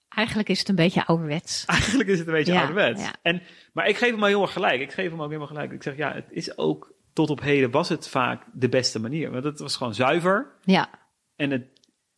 [0.09, 1.65] Eigenlijk is het een beetje ouderwets.
[1.67, 3.03] eigenlijk is het een beetje Ja, ouderwets.
[3.03, 3.15] ja.
[3.23, 3.43] En,
[3.73, 4.81] maar ik geef hem maar heel erg gelijk.
[4.81, 5.73] Ik geef hem ook helemaal gelijk.
[5.73, 9.31] Ik zeg, ja, het is ook, tot op heden was het vaak de beste manier.
[9.31, 10.51] Want het was gewoon zuiver.
[10.65, 10.89] Ja,
[11.37, 11.63] En het,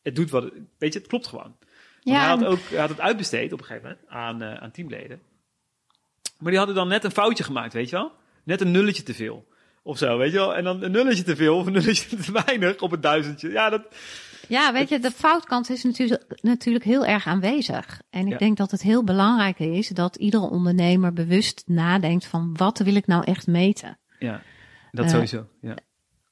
[0.03, 0.53] het doet wat...
[0.79, 1.43] Weet je, het klopt gewoon.
[1.45, 1.57] Want
[2.01, 4.71] Ja, hij, had ook, hij had het uitbesteed op een gegeven moment aan, eh, aan
[4.71, 5.21] teamleden.
[6.39, 8.13] Maar die hadden dan net een foutje gemaakt, weet je wel?
[8.45, 9.49] Net een nulletje te veel.
[9.83, 10.55] Of zo, weet je wel?
[10.55, 13.51] En dan een nulletje te veel of een nulletje te weinig op het duizendje.
[13.51, 13.83] Ja, dat...
[14.51, 18.01] Ja, weet je, de foutkant is natuurlijk, natuurlijk heel erg aanwezig.
[18.11, 18.39] En ik Ja.
[18.39, 23.07] denk dat het heel belangrijk is dat iedere ondernemer bewust nadenkt van wat wil ik
[23.07, 23.99] nou echt meten?
[24.19, 24.43] Ja,
[24.91, 25.47] dat Eh, sowieso.
[25.61, 25.75] Ja.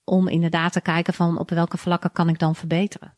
[0.05, 3.17] Om inderdaad te kijken van op welke vlakken kan ik dan verbeteren.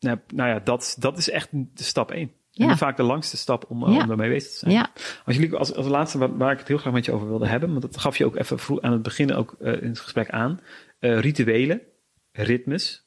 [0.00, 2.32] Nou, nou ja, dat, dat is echt de stap één.
[2.50, 2.68] Ja.
[2.68, 4.00] En vaak de langste stap om, Ja.
[4.00, 4.72] om daarmee bezig te zijn.
[4.72, 4.90] Ja,
[5.26, 7.46] Als, jullie, als, als laatste waar, waar ik het heel graag met je over wilde
[7.46, 10.00] hebben, want dat gaf je ook even vroeg aan het begin ook eh, in het
[10.00, 10.60] gesprek aan.
[10.98, 11.80] Eh, rituelen,
[12.32, 13.03] ritmes.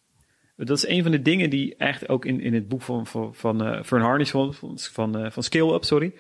[0.65, 3.35] Dat is een van de dingen die echt ook in, in het boek van, van,
[3.35, 6.13] van eh, Fern Harnish van, van, eh, van Scale Up, sorry,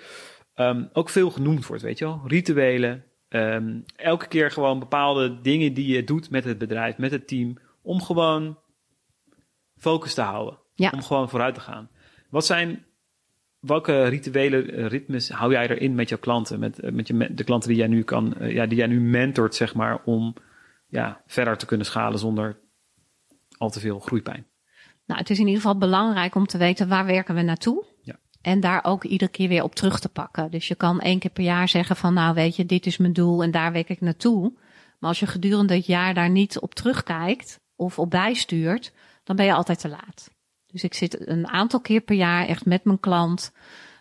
[0.53, 2.21] ehm, ook veel genoemd wordt, weet je wel.
[2.25, 7.27] Rituelen, ehm, elke keer gewoon bepaalde dingen die je doet met het bedrijf, met het
[7.27, 8.57] team, om gewoon
[9.77, 10.59] focus te houden.
[10.73, 10.91] Ja.
[10.93, 11.89] Om gewoon vooruit te gaan.
[12.29, 12.85] Wat zijn,
[13.59, 16.59] welke rituele eh, ritmes hou jij erin met jouw klanten?
[16.59, 19.75] Met, met je, de klanten die jij nu kan, ja, die jij nu mentort, zeg
[19.75, 20.33] maar, om
[20.87, 22.57] ja, verder te kunnen schalen zonder
[23.57, 24.47] al te veel groeipijn.
[25.05, 27.85] nou het is in ieder geval belangrijk om te weten waar werken we naartoe.
[28.01, 28.19] Ja.
[28.41, 30.51] En daar ook iedere keer weer op terug te pakken.
[30.51, 33.13] Dus je kan één keer per jaar zeggen van nou weet je, dit is mijn
[33.13, 34.53] doel en daar werk ik naartoe.
[34.99, 38.93] Maar als je gedurende het jaar daar niet op terugkijkt of op bijstuurt,
[39.23, 40.29] dan ben je altijd te laat.
[40.67, 43.51] Dus ik zit een aantal keer per jaar echt met mijn klant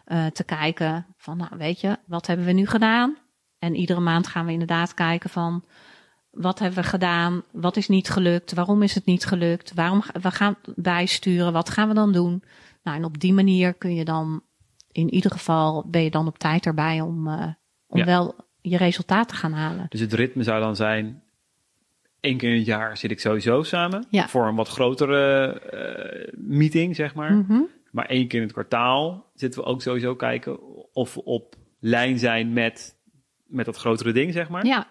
[0.04, 3.16] eh, te kijken van nou weet je, wat hebben we nu gedaan?
[3.58, 5.64] En iedere maand gaan we inderdaad kijken van
[6.36, 7.42] wat hebben we gedaan?
[7.52, 8.54] Wat is niet gelukt?
[8.54, 9.74] Waarom is het niet gelukt?
[9.74, 11.52] Waarom we gaan bijsturen?
[11.52, 12.42] Wat gaan we dan doen?
[12.82, 14.42] Nou, en op die manier kun je dan
[14.92, 17.46] in ieder geval ben je dan op tijd erbij om, eh,
[17.86, 18.04] om Ja.
[18.04, 19.86] wel je resultaat te gaan halen.
[19.88, 21.22] Dus het ritme zou dan zijn,
[22.20, 24.06] één keer in het jaar zit ik sowieso samen.
[24.10, 24.28] Ja.
[24.28, 27.32] Voor een wat grotere eh, meeting, zeg maar.
[27.32, 27.60] Mhm.
[27.90, 30.58] Maar één keer in het kwartaal zitten we ook sowieso kijken
[30.94, 32.96] of we op lijn zijn met,
[33.46, 34.66] met dat grotere ding, zeg maar.
[34.66, 34.86] Ja,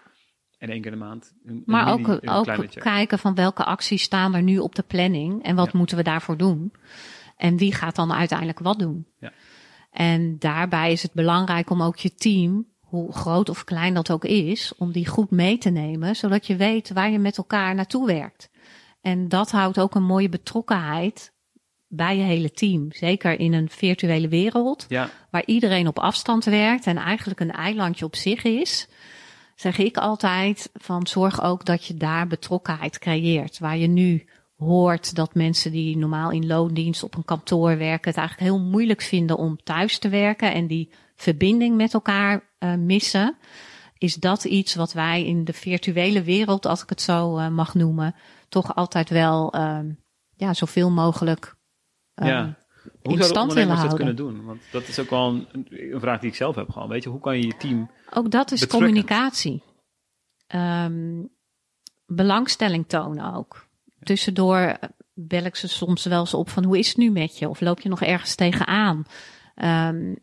[0.58, 1.34] En één keer in de maand.
[1.44, 5.42] Een, maar een ook, mini- kijken van welke acties staan er nu op de planning
[5.42, 5.78] en wat Ja.
[5.78, 6.72] moeten we daarvoor doen.
[7.36, 9.06] En wie gaat dan uiteindelijk wat doen.
[9.20, 9.32] Ja.
[9.90, 14.24] En daarbij is het belangrijk om ook je team, hoe groot of klein dat ook
[14.24, 18.06] is, om die goed mee te nemen, zodat je weet waar je met elkaar naartoe
[18.06, 18.50] werkt.
[19.00, 21.32] En dat houdt ook een mooie betrokkenheid
[21.88, 22.92] bij je hele team.
[22.92, 28.04] Zeker in een virtuele wereld, Ja, waar iedereen op afstand werkt en eigenlijk een eilandje
[28.04, 28.88] op zich is,
[29.56, 33.58] zeg ik altijd van zorg ook dat je daar betrokkenheid creëert.
[33.58, 34.26] Waar je nu
[34.56, 39.02] hoort dat mensen die normaal in loondienst op een kantoor werken, het eigenlijk heel moeilijk
[39.02, 43.36] vinden om thuis te werken en die verbinding met elkaar eh, missen.
[43.98, 47.74] Is dat iets wat wij in de virtuele wereld, als ik het zo eh, mag
[47.74, 48.14] noemen,
[48.48, 49.90] toch altijd wel ehm,
[50.36, 51.56] ja, zoveel mogelijk
[52.14, 52.56] ehm, ja.
[53.02, 54.44] Hoe zouden ondernemers dat kunnen doen?
[54.44, 56.88] Want dat is ook wel een, een vraag die ik zelf heb gewoon.
[56.88, 57.90] Weet je, hoe kan je je team...
[58.14, 59.62] Ook dat is communicatie.
[60.46, 61.22] Ehm,
[62.06, 63.66] belangstelling tonen ook.
[64.02, 67.38] Tussendoor eh, bel ik ze soms wel eens op van hoe is het nu met
[67.38, 67.48] je?
[67.48, 69.04] Of loop je nog ergens tegenaan?
[69.54, 70.14] Ehm,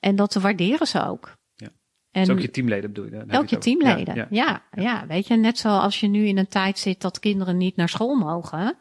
[0.00, 1.36] en dat waarderen ze ook.
[1.54, 1.68] Ja.
[2.10, 3.38] En Dus ook je teamleden bedoel je?
[3.38, 4.14] Ook je teamleden.
[4.14, 4.82] Ja, Ja, ja.
[4.82, 7.88] ja, weet je, net zoals je nu in een tijd zit dat kinderen niet naar
[7.88, 8.76] school mogen,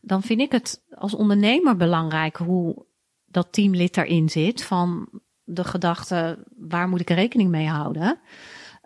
[0.00, 2.86] dan vind ik het als ondernemer belangrijk hoe
[3.26, 4.64] dat teamlid erin zit.
[4.64, 5.08] Van
[5.44, 8.20] de gedachte, waar moet ik rekening mee houden?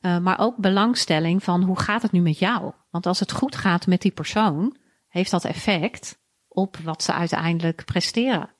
[0.00, 2.72] Uh, maar ook belangstelling van hoe gaat het nu met jou?
[2.90, 4.76] Want als het goed gaat met die persoon,
[5.08, 8.50] heeft dat effect op wat ze uiteindelijk presteren.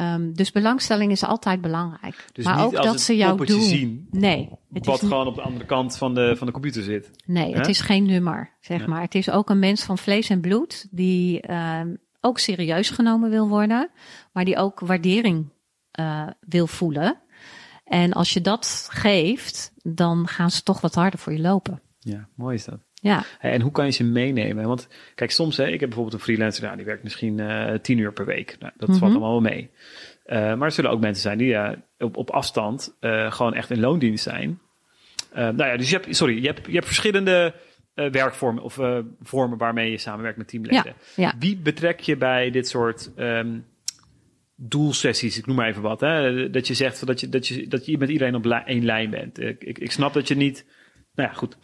[0.00, 2.26] Um, dus belangstelling is altijd belangrijk.
[2.32, 3.62] Dus maar ook als dat ze jou doen.
[3.62, 6.82] zien, Nee, het wat is gewoon op de andere kant van de, van de computer
[6.82, 7.10] zit.
[7.26, 9.00] Nee, het is geen nummer, zeg maar.
[9.00, 11.88] Het is ook een mens van vlees en bloed die ehm
[12.24, 13.90] ook serieus genomen wil worden,
[14.32, 15.52] maar die ook waardering
[15.90, 17.20] eh, wil voelen.
[17.84, 21.82] En als je dat geeft, dan gaan ze toch wat harder voor je lopen.
[21.98, 22.80] Ja, mooi is dat.
[23.02, 24.66] Ja, en hoe kan je ze meenemen?
[24.66, 27.98] Want kijk, soms, hè, ik heb bijvoorbeeld een freelancer, nou, die werkt misschien eh tien
[27.98, 28.56] uur per week.
[28.60, 28.98] Nou, dat Mhm.
[28.98, 29.70] valt allemaal wel mee.
[30.24, 33.70] Eh, maar er zullen ook mensen zijn die ja, op, op afstand eh, gewoon echt
[33.70, 34.58] in loondienst zijn.
[35.34, 37.54] Nou ja, dus je hebt, sorry, je hebt, je hebt verschillende
[37.94, 38.78] werkvormen of
[39.22, 40.94] vormen waarmee je samenwerkt met teamleden.
[41.16, 41.34] ja.
[41.38, 43.58] Wie betrek je bij dit soort ehm,
[44.56, 45.38] doelsessies?
[45.38, 46.00] Ik noem maar even wat.
[46.00, 46.50] Hè?
[46.50, 49.40] Dat je zegt dat je, dat je, dat je met iedereen op één lijn bent.
[49.40, 50.64] Ik, ik, ik snap dat je niet.
[51.14, 51.56] Nou ja, goed.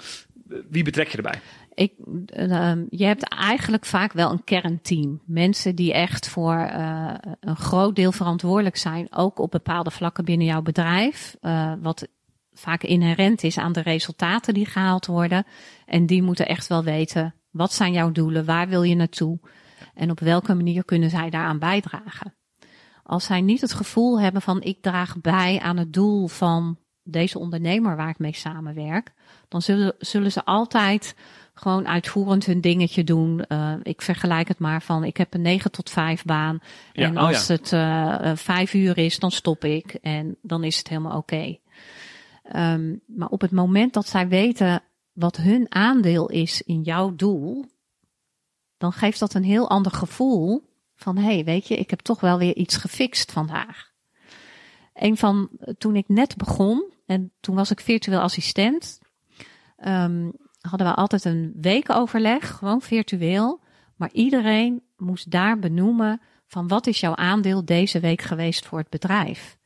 [0.70, 1.40] Wie betrek je erbij?
[1.74, 1.92] Ik,
[2.36, 5.22] uh, je hebt eigenlijk vaak wel een kernteam.
[5.26, 10.46] Mensen die echt voor uh, een groot deel verantwoordelijk zijn, ook op bepaalde vlakken binnen
[10.46, 11.36] jouw bedrijf.
[11.40, 12.09] Uh, wat
[12.53, 15.44] vaak inherent is aan de resultaten die gehaald worden.
[15.86, 18.44] En die moeten echt wel weten, wat zijn jouw doelen?
[18.44, 19.38] Waar wil je naartoe?
[19.94, 22.34] En op welke manier kunnen zij daaraan bijdragen?
[23.03, 27.38] Als zij niet het gevoel hebben van ik draag bij aan het doel van deze
[27.38, 29.12] ondernemer waar ik mee samenwerk,
[29.49, 31.14] dan zullen, zullen ze altijd
[31.55, 33.44] gewoon uitvoerend hun dingetje doen.
[33.49, 36.61] Uh, ik vergelijk het maar van ik heb een 9 tot 5 baan.
[36.92, 37.55] Ja, en oh als ja.
[37.55, 39.94] het uh, 5 uur is, dan stop ik.
[39.94, 41.59] En dan is het helemaal oké.
[42.57, 44.82] Um, maar op het moment dat zij weten
[45.12, 47.64] wat hun aandeel is in jouw doel,
[48.76, 50.62] dan geeft dat een heel ander gevoel
[50.94, 53.90] van hé, hey, weet je, ik heb toch wel weer iets gefixt vandaag.
[54.94, 58.99] Een van toen ik net begon en toen was ik virtueel assistent,
[59.87, 63.61] um, hadden we altijd een weekoverleg, gewoon virtueel.
[63.97, 68.89] Maar iedereen moest daar benoemen van wat is jouw aandeel deze week geweest voor het
[68.89, 69.59] bedrijf.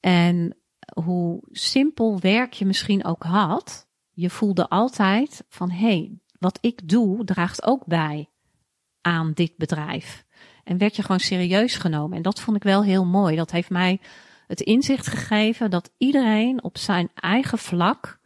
[0.00, 0.56] En
[1.02, 6.88] hoe simpel werk je misschien ook had, je voelde altijd van hé, hey, wat ik
[6.88, 8.28] doe draagt ook bij
[9.00, 10.24] aan dit bedrijf.
[10.64, 12.16] En werd je gewoon serieus genomen.
[12.16, 13.36] En dat vond ik wel heel mooi.
[13.36, 14.00] Dat heeft mij
[14.46, 18.18] het inzicht gegeven dat iedereen op zijn eigen vlak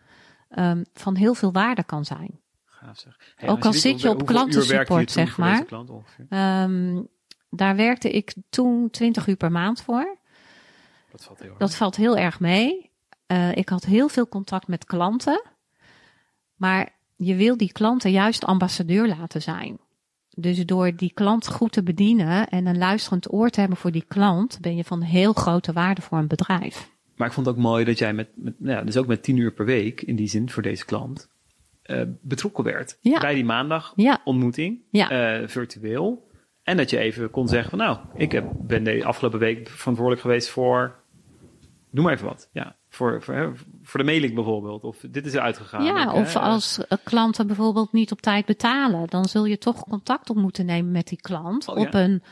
[0.48, 2.40] um, van heel veel waarde kan zijn.
[2.64, 3.16] Gaaf zeg.
[3.36, 5.64] Hey, ook al zit je op klantensupport, zeg maar.
[5.64, 5.90] Klant
[6.30, 7.08] um,
[7.50, 10.18] daar werkte ik toen 20 uur per maand voor.
[11.10, 12.90] Dat valt heel, dat valt heel erg mee.
[13.26, 15.42] Uh, ik had heel veel contact met klanten.
[16.54, 19.78] Maar je wil die klanten juist ambassadeur laten zijn.
[20.28, 24.04] Dus door die klant goed te bedienen en een luisterend oor te hebben voor die
[24.08, 26.90] klant, ben je van heel grote waarde voor een bedrijf.
[27.18, 29.36] Maar ik vond het ook mooi dat jij met, met ja, dus ook met tien
[29.36, 31.28] uur per week, in die zin voor deze klant,
[31.86, 32.98] uh, betrokken werd.
[33.00, 33.20] Ja.
[33.20, 34.20] Bij die maandag Ja.
[34.24, 35.40] ontmoeting, Ja.
[35.40, 36.26] uh, virtueel.
[36.62, 40.22] En dat je even kon zeggen van nou, ik heb, ben de afgelopen week verantwoordelijk
[40.24, 40.94] geweest voor,
[41.90, 42.48] noem maar even wat.
[42.52, 43.52] Ja, voor, voor,
[43.82, 44.84] voor de mailing bijvoorbeeld.
[44.84, 45.84] Of dit is eruit gegaan.
[45.84, 49.58] Ja, Ik, of hè, als uh, klanten bijvoorbeeld niet op tijd betalen, dan zul je
[49.58, 52.22] toch contact op moeten nemen met die klant Oh, op een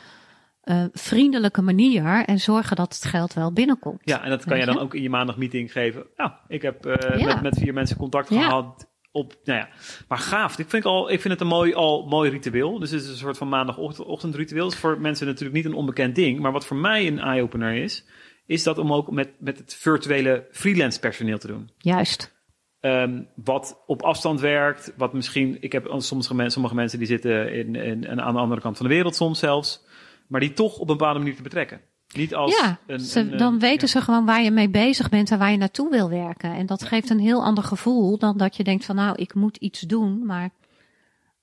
[0.69, 4.01] uh, vriendelijke manier en zorgen dat het geld wel binnenkomt.
[4.03, 6.05] Ja, en dat kan je dan ook in je maandagmeeting geven.
[6.15, 7.25] Nou, ik heb uh, Ja.
[7.25, 8.89] met, met vier mensen contact gehad.
[9.11, 9.69] Op, nou ja.
[10.07, 10.59] Maar gaaf.
[10.59, 12.79] Ik vind, al, ik vind het een mooi, al mooi ritueel.
[12.79, 14.65] Dus het is een soort van maandagochtendritueel.
[14.65, 16.39] Het is voor mensen natuurlijk niet een onbekend ding.
[16.39, 18.05] Maar wat voor mij een eye-opener is,
[18.45, 21.69] is dat om ook met, met het virtuele freelance personeel te doen.
[21.77, 22.35] Juist.
[22.81, 27.53] Um, wat op afstand werkt, wat misschien, ik heb sommige, mensen, sommige mensen die zitten
[27.53, 29.85] in, in, in, aan de andere kant van de wereld soms zelfs,
[30.27, 31.81] maar die toch op een bepaalde manier te betrekken.
[32.15, 33.93] Niet als ja, een, ze, een, dan een- weten ja.
[33.93, 36.53] ze gewoon waar je mee bezig bent en waar je naartoe wil werken.
[36.53, 39.57] En dat geeft een heel ander gevoel dan dat je denkt van nou, ik moet
[39.57, 40.49] iets doen, maar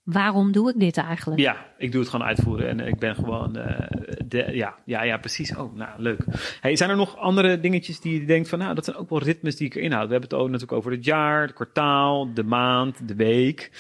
[0.05, 1.41] waarom doe ik dit eigenlijk?
[1.41, 3.87] Ja, ik doe het gewoon uitvoeren en ik ben gewoon, eh,
[4.27, 5.57] de, ja, ja, ja, precies.
[5.57, 6.25] Oh, nou, leuk.
[6.61, 9.19] Hey, zijn er nog andere dingetjes die je denkt van, nou, dat zijn ook wel
[9.23, 10.07] ritmes die ik erin houd.
[10.07, 13.71] We hebben het ook natuurlijk over het jaar, het kwartaal, de maand, de week.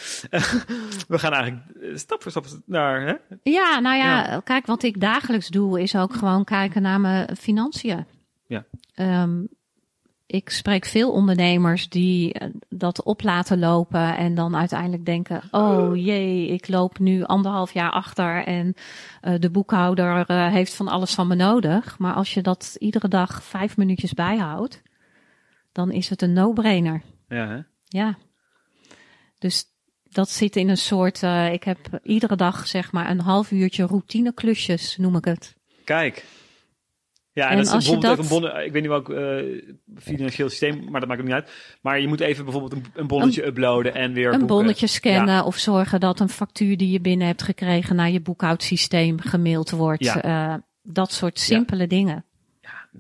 [1.08, 3.14] We gaan eigenlijk eh, stap voor stap naar, hè?
[3.42, 4.40] Ja, nou ja, Ja.
[4.44, 8.06] kijk, wat ik dagelijks doe is ook gewoon kijken naar mijn financiën.
[8.46, 8.64] Ja.
[8.94, 9.40] Ehm,
[10.26, 15.96] ik spreek veel ondernemers die eh, dat op laten lopen en dan uiteindelijk denken: oh
[15.96, 18.74] jee, ik loop nu anderhalf jaar achter en
[19.20, 21.98] eh, de boekhouder eh, heeft van alles van me nodig.
[21.98, 24.82] Maar als je dat iedere dag vijf minuutjes bijhoudt,
[25.72, 27.02] dan is het een no-brainer.
[27.28, 27.60] Ja, hè?
[27.88, 28.16] Ja.
[29.38, 29.64] Dus
[30.02, 31.22] dat zit in een soort.
[31.52, 35.56] ik heb iedere dag zeg maar een half uurtje routineklusjes, noem ik het.
[35.84, 36.24] Kijk.
[37.34, 38.90] Ja, en, En dat is als je bijvoorbeeld dat- even een bon, ik weet niet
[38.90, 39.62] welk eh,
[39.98, 41.50] financieel systeem, maar dat maakt ook niet uit.
[41.82, 44.56] Maar je moet even bijvoorbeeld een, een bonnetje uploaden en weer Een boeken.
[44.56, 49.20] bonnetje scannen of zorgen dat een factuur die je binnen hebt gekregen naar je boekhoudsysteem
[49.20, 50.04] gemaild wordt.
[50.04, 50.22] Ja.
[50.22, 52.24] Eh, dat soort simpele dingen.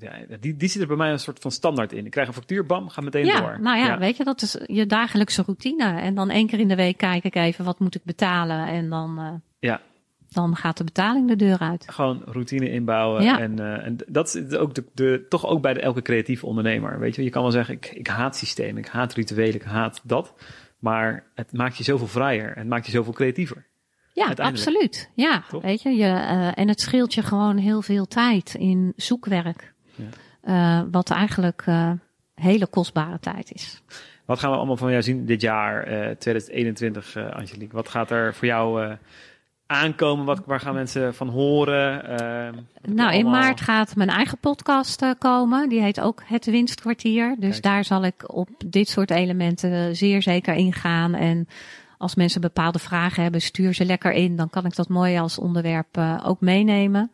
[0.00, 2.04] Ja, die, die zit er bij mij een soort van standaard in.
[2.04, 3.58] Ik krijg een factuur, bam, ga meteen Ja, door.
[3.60, 6.00] nou ja, weet je, dat is je dagelijkse routine.
[6.00, 8.66] En dan één keer in de week kijk ik even wat moet ik betalen.
[8.66, 9.32] En dan, eh,
[9.70, 9.80] Ja.
[10.34, 11.84] Dan gaat de betaling de deur uit.
[11.90, 13.22] Gewoon routine inbouwen.
[13.22, 13.40] Ja.
[13.40, 16.98] En, eh, en dat is ook de, de, toch ook bij de, elke creatieve ondernemer.
[16.98, 20.00] Weet je, je kan wel zeggen, ik, ik haat systemen, ik haat rituelen, ik haat
[20.02, 20.34] dat.
[20.78, 23.66] Maar het maakt je zoveel vrijer en het maakt je zoveel creatiever.
[24.12, 25.10] Ja, absoluut.
[25.14, 29.74] Ja, weet je, je eh, en het scheelt je gewoon heel veel tijd in zoekwerk.
[29.94, 30.04] Ja.
[30.80, 31.64] Eh, wat eigenlijk
[32.34, 33.82] hele kostbare tijd is.
[34.24, 37.76] Wat gaan we allemaal van jou zien dit jaar, eh 2021, eh Angelique?
[37.76, 38.96] Wat gaat er voor jou
[39.66, 40.24] aankomen?
[40.24, 42.04] Wat, waar gaan mensen van horen?
[42.08, 42.18] Eh,
[42.82, 45.68] Nou, in allemaal- maart gaat mijn eigen podcast eh, komen.
[45.68, 47.36] Die heet ook Het Winstkwartier.
[47.38, 47.62] Dus Kijk.
[47.62, 51.14] daar zal ik op dit soort elementen zeer zeker ingaan.
[51.14, 51.48] En
[51.98, 54.36] als mensen bepaalde vragen hebben, stuur ze lekker in.
[54.36, 57.10] Dan kan ik dat mooi als onderwerp eh, ook meenemen.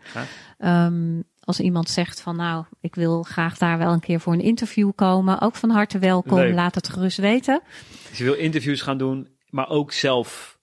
[0.59, 4.41] Ehm, als iemand zegt van nou, ik wil graag daar wel een keer voor een
[4.41, 5.41] interview komen.
[5.41, 6.39] Ook van harte welkom.
[6.39, 6.55] Leuk.
[6.55, 7.61] Laat het gerust weten.
[8.09, 10.59] Dus je wil interviews gaan doen, maar ook zelf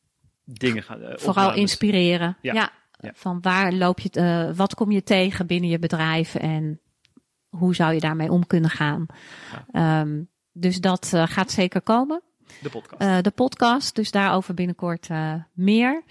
[0.48, 1.56] dingen gaan eh, Vooral opnames.
[1.56, 2.38] inspireren.
[2.41, 2.54] Ja.
[2.54, 2.72] Ja.
[3.00, 3.12] Ja.
[3.14, 6.80] Van waar loop je, eh, wat kom je tegen binnen je bedrijf en
[7.50, 9.06] hoe zou je daarmee om kunnen gaan?
[9.72, 12.22] Ehm, dus dat eh, gaat zeker komen.
[12.62, 13.24] De podcast.
[13.24, 15.10] De podcast, dus daarover binnenkort
[15.54, 16.04] meer.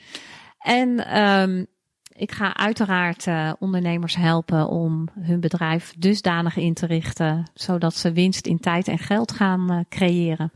[0.58, 1.64] En ehm,
[2.12, 3.26] ik ga uiteraard
[3.58, 8.98] ondernemers helpen om hun bedrijf dusdanig in te richten, zodat ze winst in tijd en
[8.98, 10.52] geld gaan creëren.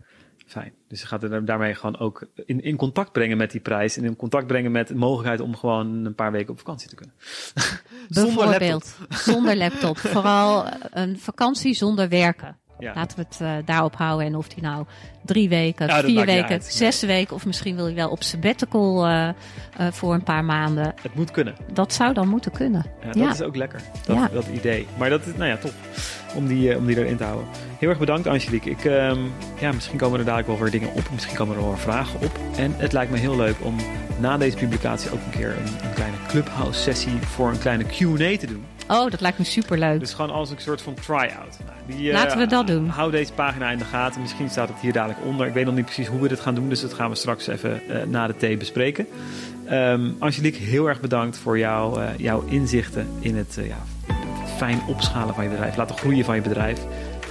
[0.46, 0.72] Fijn.
[0.90, 3.96] Dus je gaat er daarmee gewoon ook in, in contact brengen met die prijs.
[3.96, 6.94] En in contact brengen met de mogelijkheid om gewoon een paar weken op vakantie te
[6.94, 7.14] kunnen.
[8.08, 9.98] Zonder Bijvoorbeeld zonder laptop.
[9.98, 12.56] Vooral een vakantie zonder werken.
[12.78, 12.92] Ja.
[12.94, 14.26] Laten we het eh, daarop houden.
[14.26, 14.84] En of die nou
[15.24, 16.64] drie weken, Ja, vier weken, uit.
[16.64, 19.34] zes weken, of misschien wil je wel op sabbatical eh, eh,
[19.90, 20.94] voor een paar maanden.
[21.02, 21.54] Het moet kunnen.
[21.72, 22.84] Dat zou dan moeten kunnen.
[23.00, 23.30] Ja, dat Ja.
[23.30, 23.80] is ook lekker.
[24.06, 24.28] Dat, Ja.
[24.32, 24.86] dat idee.
[24.98, 25.72] Maar dat is, nou ja, top.
[26.34, 27.46] Om die, eh, om die erin te houden.
[27.78, 28.70] Heel erg bedankt, Angelique.
[28.70, 29.18] Ik, ehm,
[29.60, 31.10] ja, misschien komen er dadelijk wel weer dingen op.
[31.12, 32.38] Misschien komen er wel weer vragen op.
[32.56, 33.76] En het lijkt me heel leuk om
[34.18, 38.38] na deze publicatie ook een keer een, een kleine clubhouse sessie voor een kleine Q&A
[38.38, 38.64] te doen.
[38.88, 40.00] Oh, dat lijkt me superleuk.
[40.00, 41.58] Dus gewoon als een soort van try-out.
[41.66, 42.88] Nou, die, eh, Laten we dat doen.
[42.88, 44.20] Hou deze pagina in de gaten.
[44.20, 45.46] Misschien staat het hier dadelijk onder.
[45.46, 46.68] Ik weet nog niet precies hoe we dit gaan doen.
[46.68, 49.06] Dus dat gaan we straks even eh, na de thee bespreken.
[49.66, 53.78] Ehm Angelique, heel erg bedankt voor jou, jouw inzichten in het ja,
[54.60, 55.76] fijn opschalen van je bedrijf.
[55.76, 56.80] Laten groeien van je bedrijf.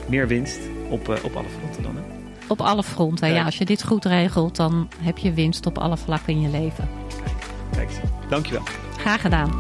[0.08, 0.60] Meer winst
[0.90, 1.96] op, eh, op alle fronten dan.
[1.96, 2.02] Hè?
[2.48, 3.20] Op alle fronten.
[3.28, 3.40] Kijk.
[3.40, 6.50] Ja, als je dit goed regelt, dan heb je winst op alle vlakken in je
[6.50, 6.90] leven.
[7.72, 8.00] Kijk, eens.
[8.30, 8.64] dankjewel.
[8.98, 9.52] Graag gedaan.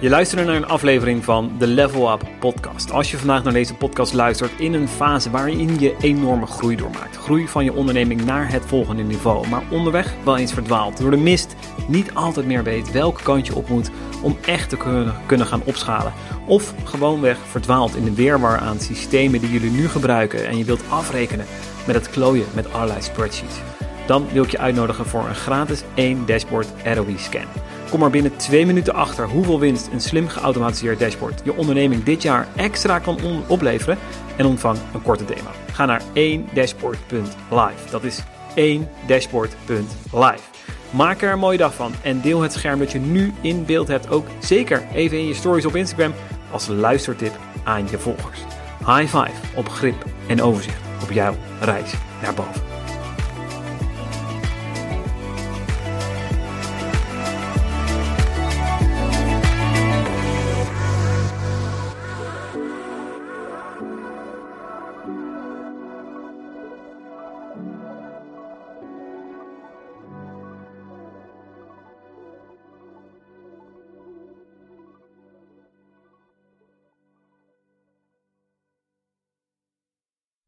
[0.00, 2.90] Je luisterde naar een aflevering van de Level Up podcast.
[2.90, 7.16] Als je vandaag naar deze podcast luistert in een fase waarin je enorme groei doormaakt.
[7.16, 9.48] Groei van je onderneming naar het volgende niveau.
[9.48, 10.98] Maar onderweg wel eens verdwaald.
[10.98, 11.56] Door de mist
[11.88, 13.90] niet altijd meer weet welke kant je op moet
[14.22, 16.12] om echt te kunnen, kunnen gaan opschalen.
[16.46, 20.46] Of gewoonweg verdwaald in de weerwar aan systemen die jullie nu gebruiken.
[20.46, 21.46] En je wilt afrekenen
[21.86, 23.56] met het klooien met allerlei spreadsheets.
[24.06, 27.46] Dan wil ik je uitnodigen voor een gratis 1 dashboard ROI scan.
[27.90, 32.22] Kom er binnen twee minuten achter hoeveel winst een slim geautomatiseerd dashboard je onderneming dit
[32.22, 33.98] jaar extra kan opleveren
[34.36, 35.50] en ontvang een korte demo.
[35.72, 37.90] Ga naar 1dashboard.live.
[37.90, 38.22] Dat is
[38.54, 40.42] 1dashboard.live.
[40.90, 43.88] Maak er een mooie dag van en deel het scherm dat je nu in beeld
[43.88, 46.14] hebt ook zeker even in je stories op Instagram
[46.50, 48.40] als luistertip aan je volgers.
[48.78, 52.65] High five op grip en overzicht op jouw reis naar boven.